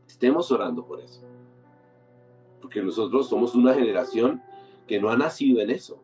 Estemos 0.07 0.51
orando 0.51 0.87
por 0.87 1.01
eso. 1.01 1.23
Porque 2.61 2.83
nosotros 2.83 3.29
somos 3.29 3.55
una 3.55 3.75
generación 3.75 4.43
que 4.87 5.01
no 5.01 5.11
ha 5.11 5.17
nacido 5.17 5.61
en 5.61 5.71
eso. 5.71 6.03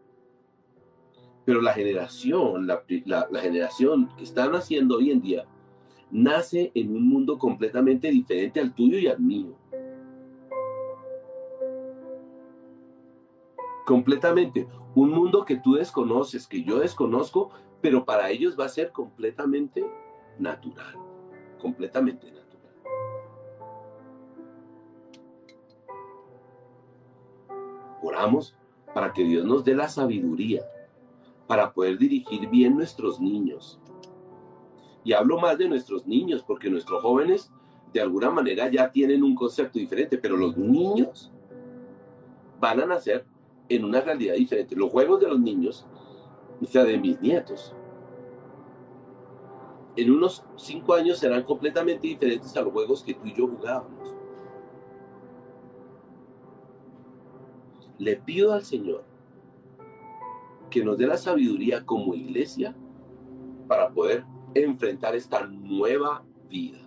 Pero 1.49 1.63
la 1.63 1.73
generación, 1.73 2.67
la, 2.67 3.41
generación 3.41 4.11
que 4.19 4.25
está 4.25 4.51
naciendo 4.51 4.99
hoy 4.99 5.11
en 5.11 5.23
día, 5.23 5.47
nace 6.11 6.71
en 6.75 6.95
un 6.95 7.09
mundo 7.09 7.39
completamente 7.39 8.11
diferente 8.11 8.61
al 8.61 8.75
tuyo 8.75 8.99
y 8.99 9.07
al 9.07 9.19
mío 9.19 9.57
completamente. 13.87 14.69
Un 14.95 15.09
mundo 15.09 15.47
que 15.47 15.57
tú 15.57 15.77
desconoces, 15.77 16.47
que 16.47 16.63
yo 16.65 16.81
desconozco, 16.81 17.49
pero 17.81 18.05
para 18.05 18.29
ellos 18.29 18.55
va 18.61 18.67
a 18.67 18.69
ser 18.69 18.93
completamente 18.93 19.91
natural, 20.39 20.97
completamente 21.63 22.31
natural. 22.31 22.75
Oramos 28.03 28.55
para 28.93 29.15
que 29.15 29.25
Dios 29.25 29.47
nos 29.47 29.65
dé 29.65 29.75
la 29.75 29.89
sabiduría 29.89 30.63
para 31.49 31.73
poder 31.73 31.99
dirigir 31.99 32.49
bien 32.49 32.77
nuestros 32.77 33.19
niños. 33.21 33.81
Y 35.03 35.15
hablo 35.15 35.41
más 35.41 35.57
de 35.57 35.69
nuestros 35.69 36.07
niños, 36.07 36.45
porque 36.47 36.71
nuestros 36.71 37.03
jóvenes 37.03 37.51
de 37.93 38.03
alguna 38.03 38.31
manera 38.31 38.71
ya 38.71 38.93
tienen 38.93 39.23
un 39.23 39.35
concepto 39.35 39.79
diferente, 39.79 40.19
pero 40.19 40.37
los 40.37 40.59
niños 40.59 41.33
van 42.61 42.81
a 42.81 42.87
nacer 42.87 43.27
en 43.71 43.85
una 43.85 44.03
realidad 44.03 44.35
diferente. 44.35 44.77
Los 44.77 44.91
juegos 44.91 45.21
de 45.21 45.29
los 45.29 45.41
niños, 45.41 45.87
o 46.61 46.67
sea, 46.67 46.85
de 46.85 46.99
mis 46.99 47.19
nietos, 47.23 47.75
en 49.97 50.11
unos 50.11 50.45
cinco 50.57 50.93
años 50.93 51.19
serán 51.19 51.45
completamente 51.45 52.07
diferentes 52.07 52.55
a 52.57 52.61
los 52.61 52.73
juegos 52.73 53.03
que 53.03 53.15
tú 53.15 53.27
y 53.27 53.35
yo 53.35 53.49
jugábamos. 53.49 54.15
Le 57.99 58.17
pido 58.17 58.53
al 58.53 58.65
Señor 58.65 59.08
que 60.71 60.85
nos 60.85 60.99
dé 60.99 61.07
la 61.07 61.17
sabiduría 61.17 61.85
como 61.85 62.15
iglesia 62.15 62.75
para 63.67 63.91
poder 63.91 64.25
enfrentar 64.55 65.15
esta 65.15 65.47
nueva 65.47 66.25
vida. 66.49 66.79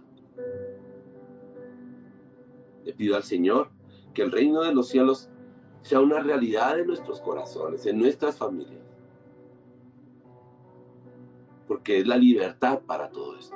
Le 2.84 2.94
pido 2.94 3.15
al 3.15 3.24
Señor 3.24 3.72
que 4.13 4.24
el 4.24 4.32
reino 4.32 4.62
de 4.62 4.74
los 4.74 4.89
cielos 4.89 5.30
sea 5.82 6.00
una 6.00 6.20
realidad 6.20 6.80
en 6.80 6.88
nuestros 6.88 7.22
corazones, 7.22 7.86
en 7.86 8.00
nuestras 8.00 8.38
familias. 8.38 8.82
Porque 11.67 12.00
es 12.00 12.08
la 12.08 12.17
libertad 12.17 12.82
para 12.86 13.10
todo 13.10 13.38
esto. 13.38 13.56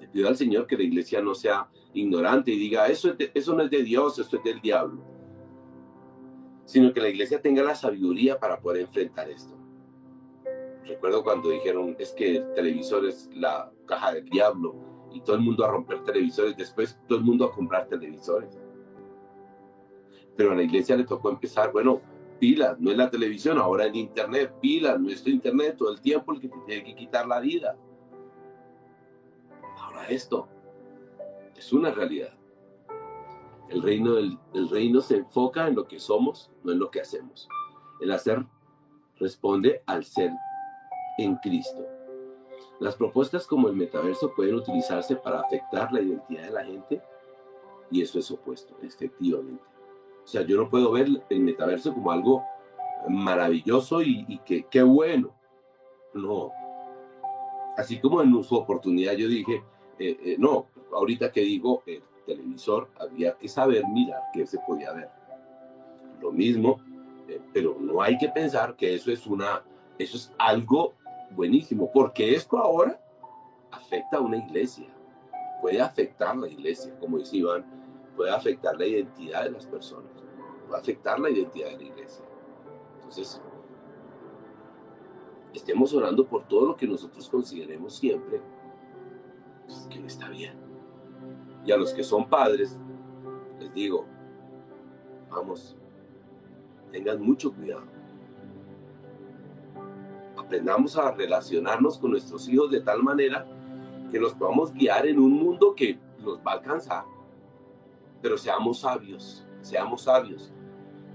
Le 0.00 0.08
pido 0.08 0.28
al 0.28 0.36
Señor 0.36 0.66
que 0.66 0.76
la 0.76 0.84
iglesia 0.84 1.20
no 1.20 1.34
sea 1.34 1.68
ignorante 1.92 2.50
y 2.50 2.58
diga, 2.58 2.86
eso, 2.86 3.14
eso 3.18 3.54
no 3.54 3.62
es 3.62 3.70
de 3.70 3.82
Dios, 3.82 4.18
eso 4.18 4.36
es 4.36 4.44
del 4.44 4.60
diablo. 4.60 5.15
Sino 6.66 6.92
que 6.92 7.00
la 7.00 7.08
iglesia 7.08 7.40
tenga 7.40 7.62
la 7.62 7.74
sabiduría 7.74 8.38
para 8.38 8.60
poder 8.60 8.82
enfrentar 8.82 9.30
esto. 9.30 9.56
Recuerdo 10.84 11.24
cuando 11.24 11.48
dijeron, 11.48 11.96
es 11.98 12.12
que 12.12 12.36
el 12.36 12.52
televisor 12.52 13.06
es 13.06 13.30
la 13.32 13.72
caja 13.86 14.12
del 14.12 14.28
diablo 14.28 14.74
y 15.12 15.20
todo 15.22 15.36
el 15.36 15.42
mundo 15.42 15.64
a 15.64 15.70
romper 15.70 16.04
televisores, 16.04 16.54
después 16.56 17.00
todo 17.08 17.18
el 17.18 17.24
mundo 17.24 17.46
a 17.46 17.52
comprar 17.52 17.88
televisores 17.88 18.58
pero 20.36 20.52
a 20.52 20.54
la 20.54 20.62
iglesia 20.62 20.96
le 20.96 21.04
tocó 21.04 21.30
empezar, 21.30 21.72
bueno, 21.72 22.00
pilas, 22.38 22.78
no 22.78 22.90
es 22.90 22.96
la 22.96 23.10
televisión, 23.10 23.58
ahora 23.58 23.86
en 23.86 23.96
internet, 23.96 24.52
pilas, 24.60 25.00
nuestro 25.00 25.32
internet 25.32 25.76
todo 25.78 25.90
el 25.90 26.00
tiempo 26.00 26.32
el 26.32 26.40
que 26.40 26.48
te 26.48 26.58
tiene 26.66 26.84
que 26.84 26.94
quitar 26.94 27.26
la 27.26 27.40
vida. 27.40 27.76
Ahora 29.78 30.06
esto 30.08 30.46
es 31.56 31.72
una 31.72 31.90
realidad. 31.90 32.34
El 33.68 33.82
reino, 33.82 34.16
el 34.16 34.68
reino 34.70 35.00
se 35.00 35.16
enfoca 35.16 35.66
en 35.66 35.74
lo 35.74 35.86
que 35.88 35.98
somos, 35.98 36.50
no 36.62 36.72
en 36.72 36.78
lo 36.78 36.90
que 36.90 37.00
hacemos. 37.00 37.48
El 38.00 38.12
hacer 38.12 38.44
responde 39.18 39.82
al 39.86 40.04
ser 40.04 40.30
en 41.18 41.36
Cristo. 41.36 41.84
Las 42.78 42.94
propuestas 42.94 43.46
como 43.46 43.68
el 43.68 43.74
metaverso 43.74 44.32
pueden 44.34 44.54
utilizarse 44.54 45.16
para 45.16 45.40
afectar 45.40 45.92
la 45.92 46.02
identidad 46.02 46.44
de 46.44 46.50
la 46.50 46.64
gente 46.64 47.02
y 47.90 48.02
eso 48.02 48.18
es 48.18 48.30
opuesto, 48.30 48.76
efectivamente. 48.82 49.62
O 50.24 50.26
sea, 50.26 50.42
yo 50.42 50.56
no 50.56 50.68
puedo 50.68 50.90
ver 50.92 51.08
el 51.30 51.40
metaverso 51.40 51.94
como 51.94 52.10
algo 52.10 52.44
maravilloso 53.08 54.02
y, 54.02 54.40
que 54.44 54.64
qué 54.64 54.82
bueno. 54.82 55.34
No. 56.12 56.50
Así 57.76 58.00
como 58.00 58.22
en 58.22 58.42
su 58.42 58.56
oportunidad 58.56 59.14
yo 59.14 59.28
dije, 59.28 59.62
eh, 59.98 60.18
eh, 60.22 60.36
no, 60.38 60.66
ahorita 60.92 61.30
que 61.30 61.42
digo 61.42 61.82
el 61.86 62.02
televisor, 62.26 62.90
había 62.98 63.36
que 63.38 63.48
saber 63.48 63.86
mirar 63.88 64.20
qué 64.32 64.46
se 64.46 64.58
podía 64.58 64.92
ver. 64.92 65.08
Lo 66.20 66.32
mismo, 66.32 66.80
eh, 67.28 67.40
pero 67.52 67.76
no 67.80 68.02
hay 68.02 68.18
que 68.18 68.28
pensar 68.28 68.76
que 68.76 68.94
eso 68.94 69.10
es 69.10 69.26
una, 69.26 69.62
eso 69.98 70.16
es 70.16 70.32
algo 70.38 70.94
buenísimo, 71.30 71.90
porque 71.92 72.34
esto 72.34 72.58
ahora 72.58 73.00
afecta 73.70 74.18
a 74.18 74.20
una 74.20 74.38
iglesia, 74.38 74.88
puede 75.60 75.80
afectar 75.80 76.36
la 76.36 76.48
iglesia, 76.48 76.94
como 76.98 77.18
dice 77.18 77.38
Iván, 77.38 77.64
puede 78.16 78.30
afectar 78.30 78.76
la 78.76 78.86
identidad 78.86 79.44
de 79.44 79.50
las 79.52 79.66
personas, 79.66 80.10
a 80.72 80.76
afectar 80.76 81.18
la 81.18 81.30
identidad 81.30 81.70
de 81.70 81.76
la 81.76 81.82
iglesia. 81.84 82.24
Entonces, 82.96 83.40
estemos 85.54 85.94
orando 85.94 86.26
por 86.26 86.46
todo 86.46 86.66
lo 86.66 86.76
que 86.76 86.86
nosotros 86.86 87.28
consideremos 87.28 87.96
siempre 87.96 88.40
que 89.90 89.98
no 89.98 90.06
está 90.06 90.28
bien. 90.28 90.65
Y 91.66 91.72
a 91.72 91.76
los 91.76 91.92
que 91.92 92.04
son 92.04 92.28
padres, 92.28 92.78
les 93.58 93.72
digo, 93.74 94.06
vamos, 95.28 95.76
tengan 96.92 97.20
mucho 97.20 97.52
cuidado. 97.52 97.84
Aprendamos 100.36 100.96
a 100.96 101.10
relacionarnos 101.10 101.98
con 101.98 102.12
nuestros 102.12 102.48
hijos 102.48 102.70
de 102.70 102.80
tal 102.80 103.02
manera 103.02 103.46
que 104.12 104.20
los 104.20 104.32
podamos 104.34 104.72
guiar 104.72 105.06
en 105.06 105.18
un 105.18 105.32
mundo 105.32 105.74
que 105.74 105.98
los 106.22 106.38
va 106.38 106.52
a 106.52 106.54
alcanzar 106.54 107.16
pero 108.26 108.36
seamos 108.36 108.80
sabios, 108.80 109.46
seamos 109.60 110.02
sabios. 110.02 110.52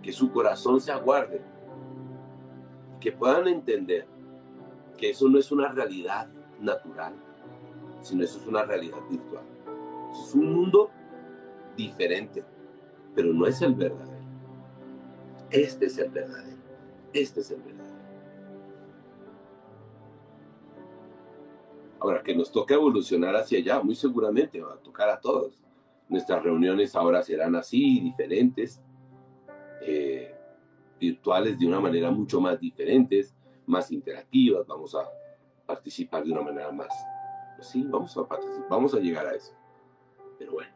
que 0.02 0.14
su 0.14 0.32
corazón 0.32 0.80
se 0.80 0.94
aguarde, 0.94 1.42
que 3.00 3.12
puedan 3.12 3.48
entender 3.50 4.08
que 4.98 5.12
eso 5.12 5.28
no 5.28 5.38
es 5.38 5.52
una 5.52 5.68
realidad 5.68 6.28
natural, 6.60 7.14
sino 8.02 8.24
eso 8.24 8.40
es 8.40 8.48
una 8.48 8.64
realidad 8.64 8.98
virtual. 9.10 9.44
Es 10.12 10.36
un 10.36 10.54
mundo 10.54 10.92
diferente, 11.76 12.44
pero 13.16 13.34
no 13.34 13.46
es 13.48 13.62
el 13.62 13.74
verdadero. 13.74 14.22
Este 15.50 15.86
es 15.86 15.98
el 15.98 16.10
verdadero. 16.10 16.62
Este 17.14 17.42
es 17.42 17.52
el 17.52 17.62
verdadero. 17.62 17.82
Ahora 22.00 22.24
que 22.24 22.36
nos 22.36 22.52
toca 22.52 22.74
evolucionar 22.74 23.36
hacia 23.36 23.60
allá, 23.60 23.82
muy 23.82 23.96
seguramente 23.96 24.60
va 24.60 24.74
a 24.74 24.78
tocar 24.78 25.10
a 25.10 25.20
todos. 25.20 25.62
Nuestras 26.10 26.44
reuniones 26.44 26.96
ahora 26.96 27.22
serán 27.22 27.56
así, 27.56 28.00
diferentes, 28.00 28.82
eh, 29.82 30.36
virtuales 31.00 31.60
de 31.60 31.68
una 31.68 31.80
manera 31.80 32.12
mucho 32.12 32.42
más 32.42 32.60
diferentes, 32.60 33.36
más 33.66 33.92
interactivas, 33.92 34.66
vamos 34.68 34.96
a 34.96 35.10
participar 35.66 36.24
de 36.24 36.32
una 36.32 36.42
manera 36.42 36.72
más. 36.72 36.94
Sí, 37.62 37.84
vamos 37.88 38.16
a 38.18 38.28
participar, 38.28 38.70
vamos 38.70 38.94
a 38.94 39.00
llegar 39.00 39.26
a 39.28 39.36
eso. 39.36 39.54
Pero 40.42 40.54
bueno, 40.54 40.72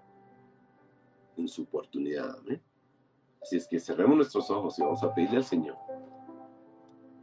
en 1.37 1.47
su 1.47 1.63
oportunidad. 1.63 2.37
¿eh? 2.51 2.61
Así 3.41 3.57
es 3.57 3.67
que 3.67 3.79
cerremos 3.79 4.15
nuestros 4.15 4.47
ojos 4.51 4.77
y 4.77 4.83
vamos 4.83 5.01
a 5.01 5.11
pedirle 5.11 5.37
al 5.37 5.43
Señor. 5.43 5.75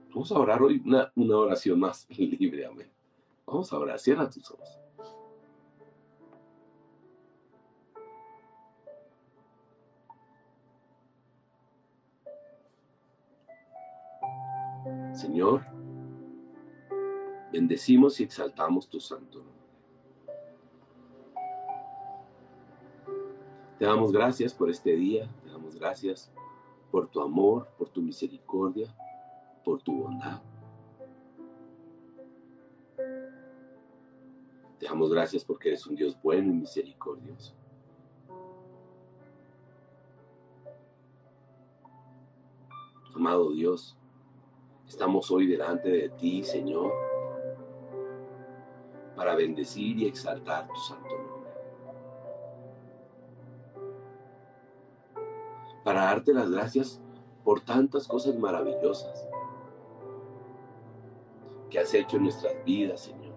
Vamos 0.08 0.32
a 0.32 0.40
orar 0.40 0.60
hoy 0.60 0.82
una, 0.84 1.12
una 1.14 1.36
oración 1.36 1.78
más 1.78 2.04
libre, 2.10 2.66
amén. 2.66 2.90
Vamos 3.46 3.72
a 3.72 3.78
orar, 3.78 4.00
cierra 4.00 4.28
tus 4.28 4.50
ojos. 4.50 4.80
Señor, 15.12 15.64
bendecimos 17.52 18.18
y 18.18 18.24
exaltamos 18.24 18.88
tu 18.88 18.98
santo 18.98 19.38
nombre. 19.38 19.61
Te 23.82 23.86
damos 23.88 24.12
gracias 24.12 24.54
por 24.54 24.70
este 24.70 24.94
día, 24.94 25.28
te 25.42 25.50
damos 25.50 25.74
gracias 25.74 26.30
por 26.92 27.08
tu 27.08 27.20
amor, 27.20 27.66
por 27.76 27.88
tu 27.88 28.00
misericordia, 28.00 28.94
por 29.64 29.82
tu 29.82 30.04
bondad. 30.04 30.40
Te 34.78 34.86
damos 34.86 35.10
gracias 35.10 35.44
porque 35.44 35.70
eres 35.70 35.84
un 35.88 35.96
Dios 35.96 36.16
bueno 36.22 36.52
y 36.52 36.58
misericordioso. 36.58 37.56
Amado 43.16 43.50
Dios, 43.50 43.98
estamos 44.86 45.28
hoy 45.32 45.48
delante 45.48 45.88
de 45.90 46.08
ti, 46.10 46.44
Señor, 46.44 46.92
para 49.16 49.34
bendecir 49.34 49.98
y 49.98 50.06
exaltar 50.06 50.68
tu 50.68 50.76
santo 50.76 51.21
Para 55.84 56.04
darte 56.04 56.32
las 56.32 56.50
gracias 56.50 57.00
por 57.44 57.60
tantas 57.60 58.06
cosas 58.06 58.36
maravillosas 58.36 59.28
que 61.70 61.78
has 61.78 61.92
hecho 61.94 62.18
en 62.18 62.24
nuestras 62.24 62.64
vidas, 62.64 63.00
Señor. 63.00 63.32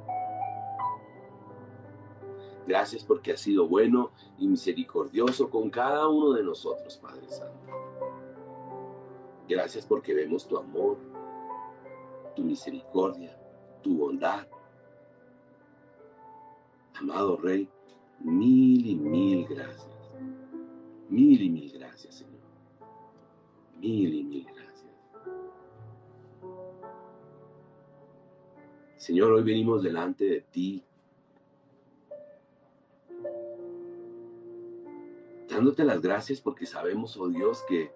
Gracias 2.68 3.04
porque 3.04 3.32
has 3.34 3.40
sido 3.40 3.68
bueno 3.68 4.12
y 4.38 4.48
misericordioso 4.48 5.50
con 5.50 5.70
cada 5.70 6.08
uno 6.08 6.34
de 6.34 6.44
nosotros, 6.44 6.98
Padre 6.98 7.30
Santo. 7.30 7.66
Gracias 9.48 9.86
porque 9.86 10.14
vemos 10.14 10.48
tu 10.48 10.58
amor, 10.58 10.98
tu 12.36 12.44
misericordia, 12.44 13.38
tu 13.84 13.98
bondad. 13.98 14.48
Amado 16.96 17.38
Rey, 17.38 17.70
mil 18.20 18.88
y 18.88 18.96
mil 18.96 19.48
gracias. 19.48 19.88
Mil 21.10 21.42
y 21.42 21.50
mil 21.50 21.72
gracias, 21.72 22.16
Señor. 22.16 22.35
Mil 23.86 24.16
y 24.16 24.24
mil 24.24 24.46
gracias. 24.46 24.92
Señor, 28.98 29.32
hoy 29.32 29.44
venimos 29.44 29.84
delante 29.84 30.26
de 30.26 30.42
ti 30.42 30.84
dándote 35.48 35.84
las 35.84 36.02
gracias 36.02 36.42
porque 36.42 36.66
sabemos, 36.66 37.16
oh 37.18 37.28
Dios, 37.28 37.64
que, 37.70 37.92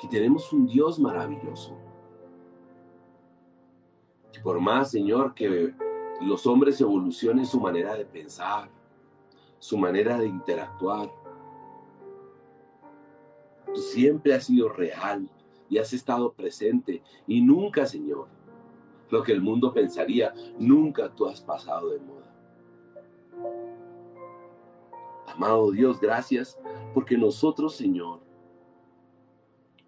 que 0.00 0.06
tenemos 0.06 0.52
un 0.52 0.68
Dios 0.68 1.00
maravilloso. 1.00 1.76
Que 4.32 4.38
por 4.38 4.60
más, 4.60 4.92
Señor, 4.92 5.34
que 5.34 5.74
los 6.20 6.46
hombres 6.46 6.80
evolucionen 6.80 7.46
su 7.46 7.58
manera 7.58 7.96
de 7.96 8.04
pensar, 8.04 8.70
su 9.58 9.76
manera 9.76 10.18
de 10.18 10.28
interactuar, 10.28 11.10
siempre 13.76 14.34
has 14.34 14.44
sido 14.44 14.68
real 14.68 15.28
y 15.68 15.78
has 15.78 15.92
estado 15.92 16.32
presente 16.32 17.02
y 17.26 17.40
nunca, 17.40 17.86
Señor, 17.86 18.28
lo 19.10 19.22
que 19.22 19.32
el 19.32 19.40
mundo 19.40 19.72
pensaría, 19.72 20.34
nunca 20.58 21.14
tú 21.14 21.26
has 21.26 21.40
pasado 21.40 21.90
de 21.90 22.00
moda. 22.00 22.26
Amado 25.28 25.70
Dios, 25.70 26.00
gracias 26.00 26.58
porque 26.94 27.16
nosotros, 27.18 27.76
Señor, 27.76 28.20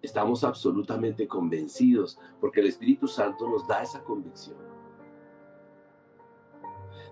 estamos 0.01 0.43
absolutamente 0.43 1.27
convencidos, 1.27 2.19
porque 2.39 2.61
el 2.61 2.67
Espíritu 2.67 3.07
Santo 3.07 3.49
nos 3.49 3.67
da 3.67 3.81
esa 3.81 4.03
convicción, 4.03 4.57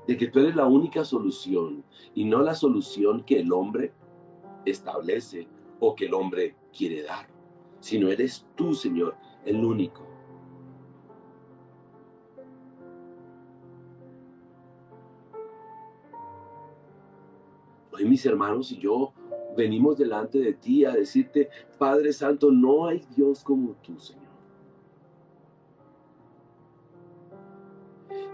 de 0.06 0.16
que 0.16 0.28
tú 0.28 0.40
eres 0.40 0.56
la 0.56 0.68
única 0.68 1.04
solución 1.04 1.84
y 2.14 2.26
no 2.26 2.42
la 2.42 2.56
solución 2.56 3.24
que 3.24 3.40
el 3.40 3.52
hombre 3.52 3.94
establece 4.66 5.48
o 5.80 5.96
que 5.96 6.06
el 6.06 6.14
hombre 6.14 6.56
quiere 6.78 7.02
dar, 7.02 7.28
sino 7.80 8.10
eres 8.10 8.46
tú, 8.56 8.74
Señor, 8.76 9.16
el 9.46 9.64
único. 9.66 10.06
Hoy 17.92 18.06
mis 18.06 18.24
hermanos 18.28 18.72
y 18.72 18.78
yo 18.78 19.12
venimos 19.56 19.98
delante 19.98 20.38
de 20.38 20.54
ti 20.54 20.86
a 20.86 20.92
decirte, 20.92 21.50
Padre 21.80 22.14
Santo, 22.14 22.52
no 22.52 22.86
hay 22.86 23.02
Dios 23.16 23.44
como 23.44 23.74
tú, 23.82 24.00
Señor. 24.00 24.28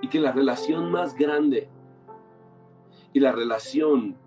Y 0.01 0.09
que 0.09 0.19
la 0.19 0.33
relación 0.33 0.91
más 0.91 1.15
grande 1.15 1.69
y 3.13 3.21
la 3.21 3.31
relación 3.31 4.17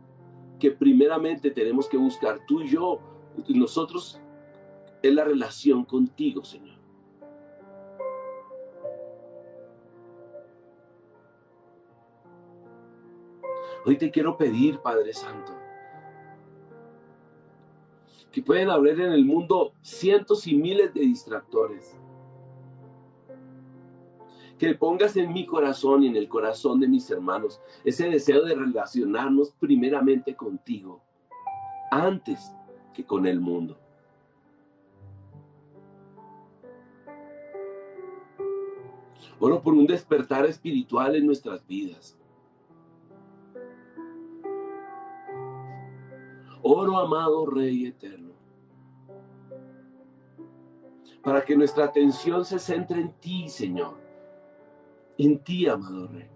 que 0.59 0.71
primeramente 0.71 1.51
tenemos 1.51 1.87
que 1.87 1.99
buscar 1.99 2.41
tú 2.47 2.63
y 2.63 2.69
yo, 2.69 3.01
nosotros, 3.49 4.21
es 5.03 5.15
la 5.15 5.25
relación 5.25 5.85
contigo, 5.85 6.45
Señor. 6.45 6.77
Hoy 13.85 13.97
te 13.97 14.11
quiero 14.11 14.37
pedir, 14.37 14.81
Padre 14.81 15.13
Santo, 15.13 15.53
que 18.33 18.43
pueden 18.43 18.69
haber 18.69 19.01
en 19.01 19.13
el 19.13 19.25
mundo 19.25 19.75
cientos 19.81 20.49
y 20.49 20.57
miles 20.57 20.93
de 20.93 21.03
distractores. 21.03 21.97
Que 24.59 24.75
pongas 24.75 25.17
en 25.17 25.33
mi 25.33 25.47
corazón 25.47 26.03
y 26.03 26.09
en 26.09 26.17
el 26.17 26.29
corazón 26.29 26.81
de 26.81 26.89
mis 26.89 27.09
hermanos 27.11 27.61
ese 27.85 28.09
deseo 28.11 28.45
de 28.45 28.57
relacionarnos 28.57 29.53
primeramente 29.53 30.35
contigo, 30.35 31.01
antes 31.93 32.56
con 33.05 33.27
el 33.27 33.41
mundo. 33.41 33.79
Oro 39.39 39.63
por 39.63 39.75
un 39.75 39.87
despertar 39.87 40.47
espiritual 40.47 41.15
en 41.15 41.27
nuestras 41.27 41.67
vidas. 41.67 42.19
Oro, 46.63 46.97
amado 46.99 47.47
Rey 47.47 47.87
eterno, 47.87 48.33
para 51.23 51.45
que 51.45 51.57
nuestra 51.57 51.85
atención 51.85 52.45
se 52.45 52.59
centre 52.59 53.01
en 53.01 53.13
ti, 53.21 53.49
Señor, 53.49 53.95
en 55.17 55.39
ti, 55.45 55.69
amado 55.69 56.09
Rey. 56.09 56.29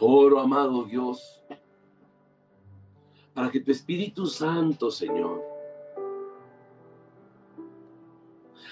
Oro, 0.00 0.40
amado 0.40 0.84
Dios, 0.84 1.44
para 3.34 3.50
que 3.50 3.60
tu 3.60 3.70
Espíritu 3.70 4.26
Santo, 4.26 4.90
Señor, 4.90 5.42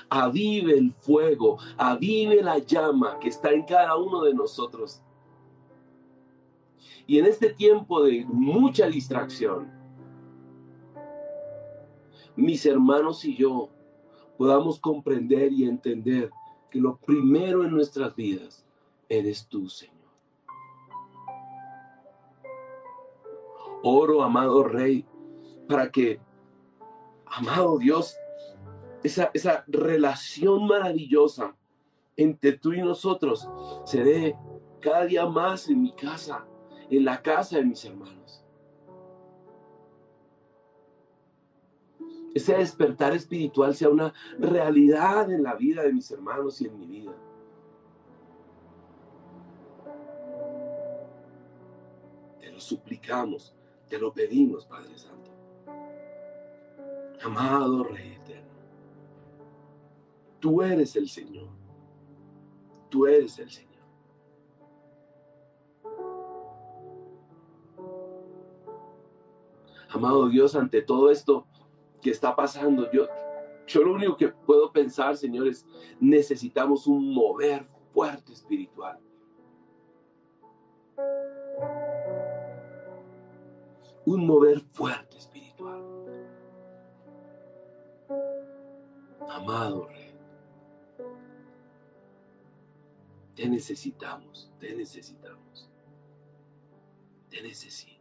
avive 0.09 0.79
el 0.79 0.93
fuego, 0.95 1.59
avive 1.77 2.43
la 2.43 2.59
llama 2.59 3.19
que 3.19 3.29
está 3.29 3.53
en 3.53 3.65
cada 3.65 3.97
uno 3.97 4.23
de 4.23 4.35
nosotros 4.35 5.03
y 7.07 7.19
en 7.19 7.27
este 7.27 7.51
tiempo 7.55 8.03
de 8.03 8.25
mucha 8.27 8.87
distracción, 8.87 9.73
mis 12.37 12.65
hermanos 12.67 13.25
y 13.25 13.35
yo 13.35 13.71
podamos 14.37 14.79
comprender 14.79 15.53
y 15.53 15.65
entender 15.65 16.31
que 16.71 16.79
lo 16.79 16.99
primero 16.99 17.65
en 17.65 17.71
nuestras 17.71 18.15
vidas 18.15 18.65
eres 19.09 19.47
tú, 19.49 19.69
Señor. 19.69 19.98
Oro, 23.83 24.23
amado 24.23 24.65
Rey, 24.65 25.07
para 25.69 25.91
que, 25.91 26.21
amado 27.27 27.79
Dios, 27.79 28.17
esa, 29.03 29.31
esa 29.35 29.65
relación 29.69 30.67
maravillosa 30.67 31.55
entre 32.17 32.53
tú 32.53 32.73
y 32.73 32.83
nosotros 32.83 33.49
se 33.85 34.03
dé 34.03 34.37
cada 34.81 35.05
día 35.05 35.27
más 35.27 35.69
en 35.69 35.83
mi 35.83 35.93
casa, 35.93 36.45
en 36.91 37.05
la 37.05 37.23
casa 37.23 37.59
de 37.59 37.65
mis 37.65 37.85
hermanos. 37.85 38.45
Ese 42.35 42.57
despertar 42.57 43.15
espiritual 43.15 43.75
sea 43.75 43.89
una 43.89 44.13
realidad 44.39 45.31
en 45.31 45.43
la 45.43 45.55
vida 45.55 45.83
de 45.83 45.93
mis 45.93 46.11
hermanos 46.11 46.61
y 46.61 46.67
en 46.67 46.79
mi 46.79 46.87
vida. 46.87 47.15
Te 52.41 52.51
lo 52.51 52.61
suplicamos, 52.61 53.57
te 53.89 53.99
lo 53.99 54.13
pedimos, 54.13 54.67
Padre 54.67 54.99
Santo. 54.99 55.31
Amado 57.23 57.85
Rey 57.85 58.13
eterno, 58.13 58.53
tú 60.39 60.63
eres 60.63 60.95
el 60.97 61.09
Señor. 61.09 61.49
Tú 62.89 63.07
eres 63.07 63.39
el 63.39 63.51
Señor. 63.51 63.69
Amado 69.91 70.29
Dios, 70.29 70.55
ante 70.55 70.83
todo 70.83 71.11
esto 71.11 71.47
que 72.01 72.11
está 72.11 72.37
pasando, 72.37 72.91
yo, 72.93 73.09
yo 73.67 73.83
lo 73.83 73.95
único 73.95 74.17
que 74.17 74.29
puedo 74.29 74.71
pensar, 74.71 75.17
señores, 75.17 75.67
necesitamos 75.99 76.87
un 76.87 77.13
mover 77.13 77.67
fuerte 77.93 78.33
espiritual. 78.33 78.99
Un 84.11 84.25
mover 84.25 84.63
fuerte 84.73 85.19
espiritual. 85.19 85.83
Amado 89.29 89.87
Rey, 89.87 90.15
te 93.35 93.47
necesitamos, 93.47 94.51
te 94.59 94.75
necesitamos, 94.75 95.69
te 97.29 97.43
necesito. 97.43 97.99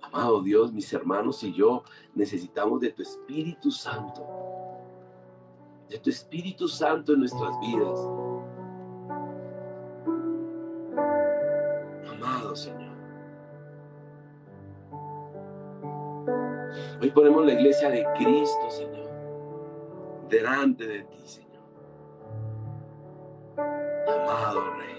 Amado 0.00 0.42
Dios, 0.42 0.72
mis 0.72 0.90
hermanos 0.92 1.42
y 1.42 1.52
yo 1.52 1.82
necesitamos 2.14 2.80
de 2.80 2.92
tu 2.92 3.02
Espíritu 3.02 3.70
Santo, 3.70 4.24
de 5.94 6.00
tu 6.00 6.10
Espíritu 6.10 6.66
Santo 6.66 7.12
en 7.12 7.20
nuestras 7.20 7.52
vidas. 7.60 8.00
Amado 12.10 12.56
Señor. 12.56 12.94
Hoy 17.00 17.10
ponemos 17.12 17.46
la 17.46 17.52
iglesia 17.52 17.90
de 17.90 18.04
Cristo, 18.16 18.70
Señor, 18.70 19.08
delante 20.28 20.84
de 20.84 21.02
ti, 21.04 21.22
Señor. 21.24 21.62
Amado 23.56 24.60
Rey. 24.78 24.94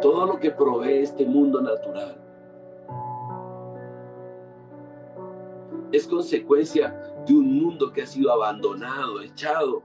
todo 0.00 0.26
lo 0.26 0.38
que 0.38 0.52
provee 0.52 1.02
este 1.02 1.26
mundo 1.26 1.60
natural 1.60 2.27
es 5.98 6.06
consecuencia 6.06 6.90
de 7.26 7.34
un 7.34 7.60
mundo 7.60 7.92
que 7.92 8.02
ha 8.02 8.06
sido 8.06 8.32
abandonado, 8.32 9.20
echado, 9.20 9.82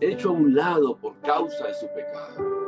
hecho 0.00 0.30
a 0.30 0.32
un 0.32 0.54
lado 0.54 0.96
por 0.96 1.18
causa 1.20 1.66
de 1.66 1.74
su 1.74 1.86
pecado. 1.88 2.58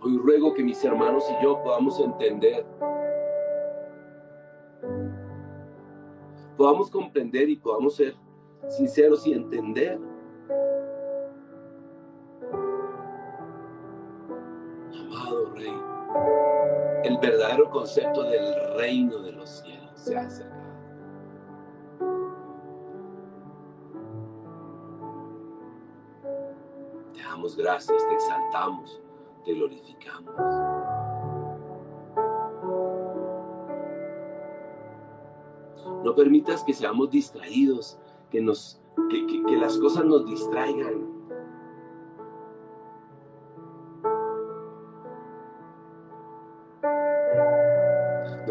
Hoy 0.00 0.16
ruego 0.18 0.54
que 0.54 0.62
mis 0.62 0.84
hermanos 0.84 1.24
y 1.30 1.42
yo 1.42 1.62
podamos 1.62 1.98
entender, 2.00 2.66
podamos 6.56 6.90
comprender 6.90 7.48
y 7.48 7.56
podamos 7.56 7.96
ser 7.96 8.14
sinceros 8.68 9.26
y 9.26 9.32
entender 9.32 10.00
verdadero 17.20 17.70
concepto 17.70 18.22
del 18.24 18.74
reino 18.76 19.18
de 19.18 19.32
los 19.32 19.48
cielos 19.48 19.90
se 19.96 20.16
ha 20.16 20.26
acercado. 20.26 20.58
Te 27.14 27.22
damos 27.22 27.56
gracias, 27.56 28.06
te 28.08 28.14
exaltamos, 28.14 29.00
te 29.44 29.54
glorificamos. 29.54 30.34
No 36.04 36.14
permitas 36.14 36.62
que 36.62 36.72
seamos 36.72 37.10
distraídos, 37.10 37.98
que, 38.30 38.40
nos, 38.40 38.80
que 39.10 39.56
las 39.56 39.76
cosas 39.78 40.04
nos 40.04 40.24
distraigan. 40.26 41.07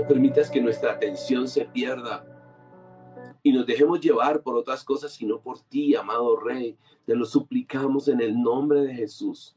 Permitas 0.08 0.50
que 0.50 0.62
nuestra 0.62 0.94
atención 0.94 1.48
se 1.48 1.66
pierda 1.66 2.26
y 3.44 3.52
nos 3.52 3.66
dejemos 3.66 4.00
llevar 4.00 4.42
por 4.42 4.56
otras 4.56 4.84
cosas, 4.84 5.12
sino 5.12 5.40
por 5.40 5.60
ti, 5.60 5.96
amado 5.96 6.38
Rey. 6.38 6.78
Te 7.06 7.16
lo 7.16 7.26
suplicamos 7.26 8.08
en 8.08 8.22
el 8.22 8.42
nombre 8.42 8.82
de 8.82 8.94
Jesús. 8.94 9.56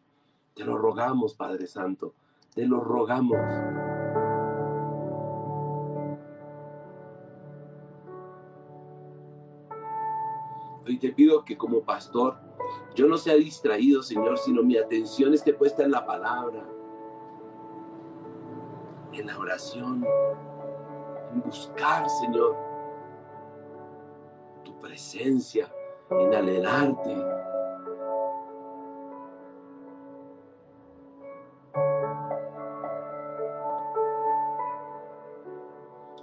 Te 0.54 0.64
lo 0.64 0.76
rogamos, 0.76 1.34
Padre 1.34 1.66
Santo. 1.66 2.14
Te 2.54 2.66
lo 2.66 2.80
rogamos. 2.80 3.38
Hoy 10.86 10.98
te 10.98 11.12
pido 11.12 11.44
que 11.44 11.56
como 11.56 11.82
pastor 11.82 12.38
yo 12.94 13.06
no 13.06 13.16
sea 13.16 13.34
distraído, 13.34 14.02
Señor, 14.02 14.38
sino 14.38 14.62
mi 14.62 14.76
atención 14.76 15.32
esté 15.32 15.54
puesta 15.54 15.84
en 15.84 15.92
la 15.92 16.04
palabra 16.04 16.66
en 19.20 19.26
la 19.26 19.38
oración, 19.38 20.04
en 21.32 21.42
buscar, 21.42 22.08
Señor, 22.08 22.56
tu 24.64 24.78
presencia, 24.80 25.70
en 26.10 26.34
alegrarte. 26.34 27.16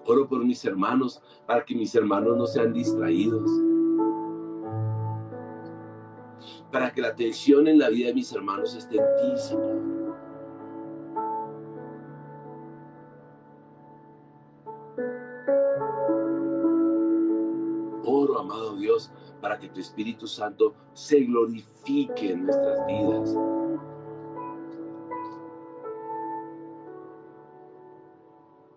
Oro 0.05 0.27
por 0.27 0.43
mis 0.43 0.63
hermanos 0.65 1.21
para 1.45 1.63
que 1.63 1.75
mis 1.75 1.93
hermanos 1.93 2.35
no 2.35 2.47
sean 2.47 2.73
distraídos. 2.73 3.49
Para 6.71 6.91
que 6.91 7.01
la 7.01 7.09
atención 7.09 7.67
en 7.67 7.77
la 7.77 7.89
vida 7.89 8.07
de 8.07 8.13
mis 8.13 8.31
hermanos 8.33 8.73
esté 8.75 8.97
en 8.97 9.05
ti, 9.17 9.41
Señor. 9.41 9.96
Que 19.57 19.69
tu 19.69 19.79
Espíritu 19.79 20.27
Santo 20.27 20.73
se 20.93 21.19
glorifique 21.21 22.31
en 22.31 22.45
nuestras 22.45 22.85
vidas. 22.87 23.35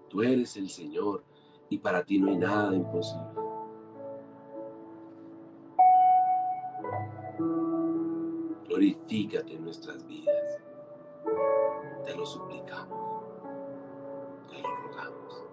Tú 0.08 0.22
eres 0.22 0.56
el 0.56 0.68
Señor 0.68 1.22
y 1.68 1.78
para 1.78 2.04
ti 2.04 2.18
no 2.18 2.30
hay 2.30 2.36
nada 2.36 2.74
imposible. 2.74 3.30
Glorifícate 8.66 9.54
en 9.54 9.64
nuestras 9.64 10.06
vidas. 10.06 10.60
Te 12.04 12.16
lo 12.16 12.26
suplicamos. 12.26 13.24
Te 14.50 14.60
lo 14.60 14.76
rogamos. 14.76 15.49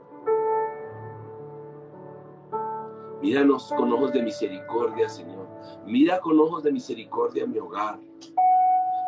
Míranos 3.21 3.73
con 3.75 3.91
ojos 3.91 4.13
de 4.13 4.21
misericordia, 4.21 5.09
Señor. 5.09 5.47
Mira 5.85 6.19
con 6.19 6.39
ojos 6.39 6.63
de 6.63 6.71
misericordia 6.71 7.47
mi 7.47 7.57
hogar. 7.57 7.99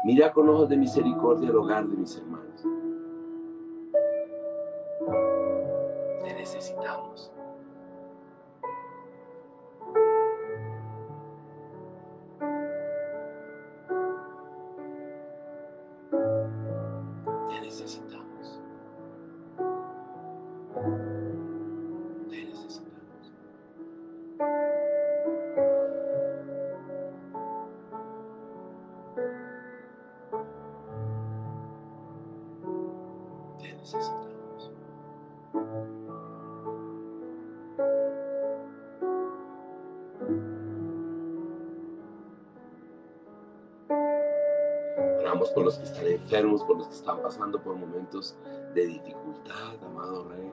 Mira 0.03 0.31
con 0.31 0.49
ojos 0.49 0.69
de 0.69 0.77
misericordia 0.77 1.49
el 1.49 1.55
hogar 1.55 1.87
de 1.87 1.97
mis 1.97 2.15
hermanos. 2.15 2.78
Enfermos, 46.29 46.63
por 46.63 46.77
los 46.77 46.87
que 46.87 46.93
están 46.93 47.21
pasando 47.23 47.59
por 47.61 47.75
momentos 47.75 48.37
de 48.75 48.85
dificultad, 48.85 49.83
amado 49.83 50.29
Rey. 50.29 50.51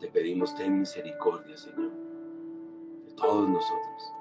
Te 0.00 0.08
pedimos 0.08 0.52
ten 0.56 0.80
misericordia, 0.80 1.56
Señor, 1.56 1.92
de 3.06 3.12
todos 3.12 3.48
nosotros. 3.48 4.12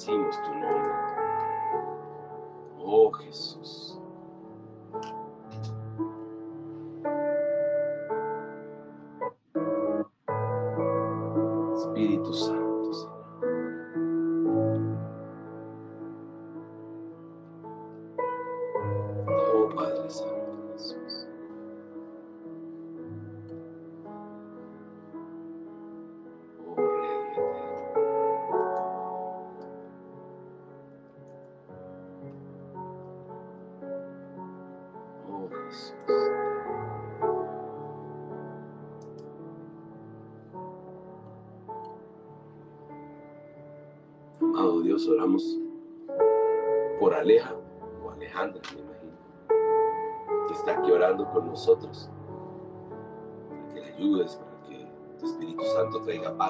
Decimos 0.00 0.34
tu 0.42 0.54
nombre. 0.54 0.92
Oh 2.78 3.10
Jesús. 3.10 3.99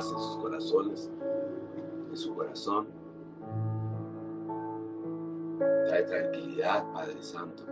En 0.08 0.18
sus 0.18 0.36
corazones, 0.38 1.10
en 2.08 2.16
su 2.16 2.34
corazón. 2.34 2.88
Trae 5.58 6.02
tranquilidad, 6.04 6.90
Padre 6.92 7.22
Santo. 7.22 7.64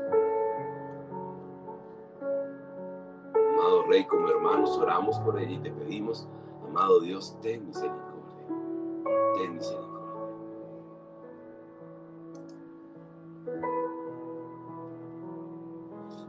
Amado 3.35 3.83
Rey, 3.85 4.05
como 4.05 4.29
hermanos, 4.29 4.77
oramos 4.77 5.19
por 5.21 5.41
ella 5.41 5.53
y 5.53 5.59
te 5.59 5.71
pedimos, 5.71 6.29
amado 6.67 7.01
Dios, 7.01 7.35
ten 7.41 7.67
misericordia. 7.67 8.37
Ten 9.37 9.55
misericordia. 9.55 9.99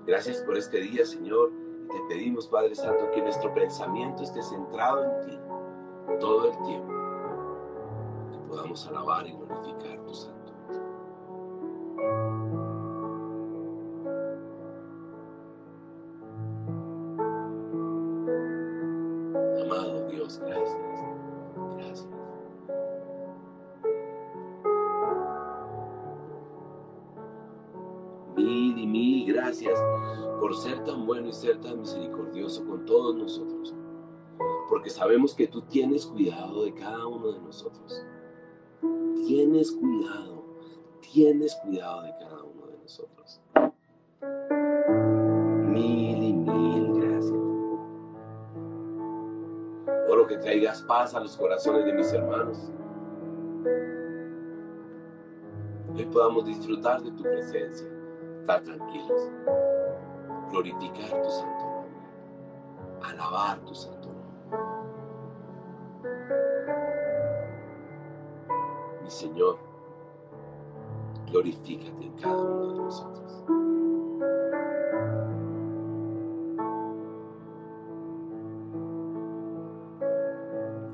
Gracias 0.07 0.37
por 0.41 0.57
este 0.57 0.79
día, 0.79 1.05
Señor. 1.05 1.51
Te 1.91 1.99
pedimos, 2.07 2.47
Padre 2.47 2.73
Santo, 2.75 3.11
que 3.11 3.21
nuestro 3.21 3.53
pensamiento 3.53 4.23
esté 4.23 4.41
centrado 4.41 5.03
en 5.03 5.27
ti 5.27 5.48
todo 6.19 6.51
el 6.51 6.57
tiempo. 6.63 6.93
Que 8.31 8.37
podamos 8.47 8.85
alabar 8.87 9.25
y 9.25 9.31
glorificar 9.31 9.99
tu 10.05 10.13
santo. 10.13 10.53
Amado 19.63 20.07
Dios, 20.09 20.39
gracias. 20.39 20.77
Gracias. 21.77 22.07
Mil 28.35 28.77
y 28.77 28.87
mil 28.87 29.33
gracias 29.33 29.79
por 30.39 30.55
ser 30.55 30.83
tan 30.83 31.05
bueno 31.05 31.27
y 31.27 31.33
ser 31.33 31.59
tan 31.59 31.81
misericordioso 31.81 32.65
con 32.65 32.85
todos 32.85 33.15
nosotros. 33.15 33.75
Porque 34.69 34.91
sabemos 34.91 35.33
que 35.33 35.47
tú 35.47 35.63
tienes 35.63 36.05
cuidado 36.05 36.63
de 36.63 36.73
cada 36.75 37.07
uno 37.07 37.31
de 37.31 37.39
nosotros. 37.39 38.05
Tienes 39.25 39.71
cuidado, 39.71 40.45
tienes 41.01 41.55
cuidado 41.55 42.03
de 42.03 42.11
cada 42.19 42.43
uno 42.43 42.67
de 42.67 42.77
nosotros. 42.77 43.41
Mil 45.65 46.23
y 46.23 46.33
mil 46.33 47.01
gracias. 47.01 47.33
Oro 50.07 50.27
que 50.27 50.37
traigas 50.37 50.83
paz 50.83 51.15
a 51.15 51.19
los 51.19 51.35
corazones 51.35 51.85
de 51.85 51.93
mis 51.93 52.13
hermanos. 52.13 52.71
Hoy 55.95 56.05
podamos 56.05 56.45
disfrutar 56.45 57.01
de 57.01 57.11
tu 57.11 57.23
presencia, 57.23 57.87
estar 58.39 58.61
tranquilos, 58.61 59.29
glorificar 60.51 61.21
tu 61.23 61.29
santo 61.29 61.65
nombre, 61.65 61.99
alabar 63.01 63.59
tu 63.65 63.75
santo 63.75 63.98
Señor, 69.39 69.57
glorifícate 71.31 72.03
en 72.03 72.11
cada 72.17 72.43
uno 72.43 72.67
de 72.67 72.75
nosotros. 72.75 73.43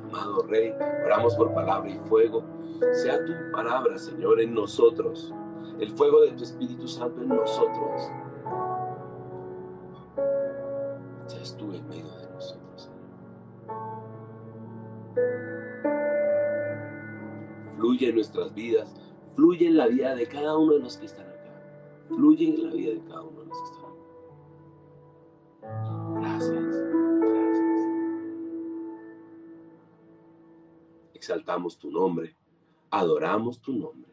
Amado 0.03 0.43
Rey, 0.47 0.75
oramos 1.05 1.33
por 1.33 1.55
palabra 1.55 1.89
y 1.89 1.97
fuego. 2.07 2.43
Sea 2.91 3.25
tu 3.25 3.33
palabra, 3.51 3.97
Señor, 3.97 4.39
en 4.39 4.53
nosotros. 4.53 5.33
El 5.79 5.89
fuego 5.89 6.21
de 6.21 6.33
tu 6.33 6.43
Espíritu 6.43 6.87
Santo 6.87 7.23
en 7.23 7.29
nosotros. 7.29 8.11
Seas 11.25 11.57
tú 11.57 11.73
en 11.73 11.87
medio 11.89 12.15
de 12.15 12.29
nosotros, 12.29 12.64
Fluye 17.95 18.09
en 18.09 18.15
nuestras 18.15 18.53
vidas. 18.53 18.93
Fluye 19.35 19.67
en 19.67 19.77
la 19.77 19.87
vida 19.87 20.15
de 20.15 20.27
cada 20.27 20.57
uno 20.57 20.73
de 20.73 20.79
los 20.79 20.97
que 20.97 21.05
están 21.05 21.29
acá. 21.29 21.63
Fluye 22.09 22.49
en 22.49 22.67
la 22.67 22.73
vida 22.73 22.91
de 22.91 23.01
cada 23.05 23.21
uno 23.21 23.39
de 23.39 23.45
los 23.47 23.57
que 23.57 23.63
están 23.63 23.85
acá. 23.85 23.93
Gracias. 26.19 26.75
Gracias. 27.21 27.87
Exaltamos 31.13 31.77
tu 31.77 31.89
nombre. 31.89 32.35
Adoramos 32.89 33.61
tu 33.61 33.71
nombre. 33.71 34.11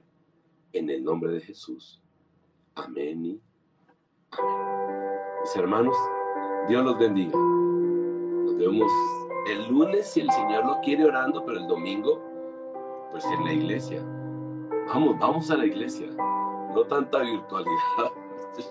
En 0.72 0.88
el 0.88 1.02
nombre 1.02 1.32
de 1.32 1.40
Jesús. 1.40 2.00
Amén 2.76 3.24
y 3.24 3.40
amén. 4.30 4.56
Mis 5.40 5.56
hermanos, 5.56 5.96
Dios 6.68 6.84
los 6.84 6.96
bendiga. 7.00 7.36
Nos 7.36 8.56
vemos 8.58 8.92
el 9.48 9.66
lunes 9.66 10.06
si 10.06 10.20
el 10.20 10.30
Señor 10.30 10.66
lo 10.66 10.80
quiere 10.82 11.04
orando, 11.04 11.44
pero 11.44 11.58
el 11.58 11.66
domingo, 11.66 12.31
pues 13.12 13.24
en 13.26 13.44
la 13.44 13.52
iglesia. 13.52 14.02
Vamos, 14.88 15.18
vamos 15.18 15.50
a 15.50 15.56
la 15.56 15.66
iglesia. 15.66 16.08
No 16.74 16.84
tanta 16.84 17.20
virtualidad. 17.20 17.72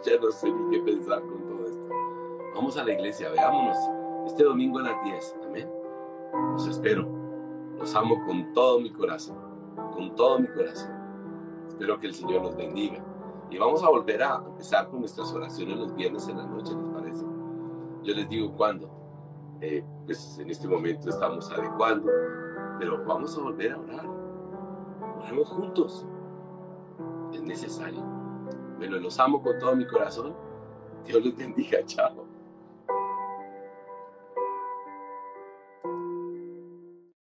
Ya 0.05 0.19
no 0.21 0.31
sé 0.31 0.51
ni 0.51 0.69
qué 0.69 0.83
pensar 0.83 1.21
con 1.21 1.43
todo 1.43 1.65
esto. 1.65 1.89
Vamos 2.53 2.77
a 2.77 2.83
la 2.83 2.91
iglesia, 2.91 3.31
veámonos 3.31 3.75
este 4.27 4.43
domingo 4.43 4.77
a 4.77 4.83
las 4.83 5.03
10. 5.03 5.35
Amén. 5.47 5.67
Los 6.53 6.67
espero. 6.67 7.07
Los 7.79 7.95
amo 7.95 8.23
con 8.27 8.53
todo 8.53 8.79
mi 8.79 8.91
corazón. 8.91 9.37
Con 9.93 10.13
todo 10.15 10.37
mi 10.37 10.47
corazón. 10.49 10.91
Espero 11.67 11.99
que 11.99 12.07
el 12.07 12.13
Señor 12.13 12.43
los 12.43 12.55
bendiga. 12.55 13.03
Y 13.49 13.57
vamos 13.57 13.83
a 13.83 13.89
volver 13.89 14.21
a 14.21 14.43
empezar 14.45 14.87
con 14.87 14.99
nuestras 14.99 15.33
oraciones 15.33 15.77
los 15.77 15.95
viernes 15.95 16.27
en 16.27 16.37
la 16.37 16.45
noche, 16.45 16.73
¿les 16.75 16.93
parece? 16.93 17.25
Yo 18.03 18.13
les 18.13 18.29
digo 18.29 18.55
cuándo. 18.55 18.87
Eh, 19.61 19.83
pues 20.05 20.37
en 20.39 20.49
este 20.51 20.67
momento 20.67 21.09
estamos 21.09 21.51
adecuando, 21.51 22.11
pero 22.77 23.03
vamos 23.03 23.35
a 23.35 23.41
volver 23.41 23.73
a 23.73 23.79
orar. 23.79 24.20
Oremos 25.22 25.49
juntos. 25.49 26.05
Es 27.34 27.41
necesario. 27.41 28.01
Bueno, 28.78 28.97
los 28.97 29.19
amo 29.19 29.41
con 29.41 29.59
todo 29.59 29.76
mi 29.76 29.86
corazón. 29.86 30.36
Dios 31.05 31.24
los 31.24 31.36
bendiga. 31.36 31.80
Chao. 31.86 32.30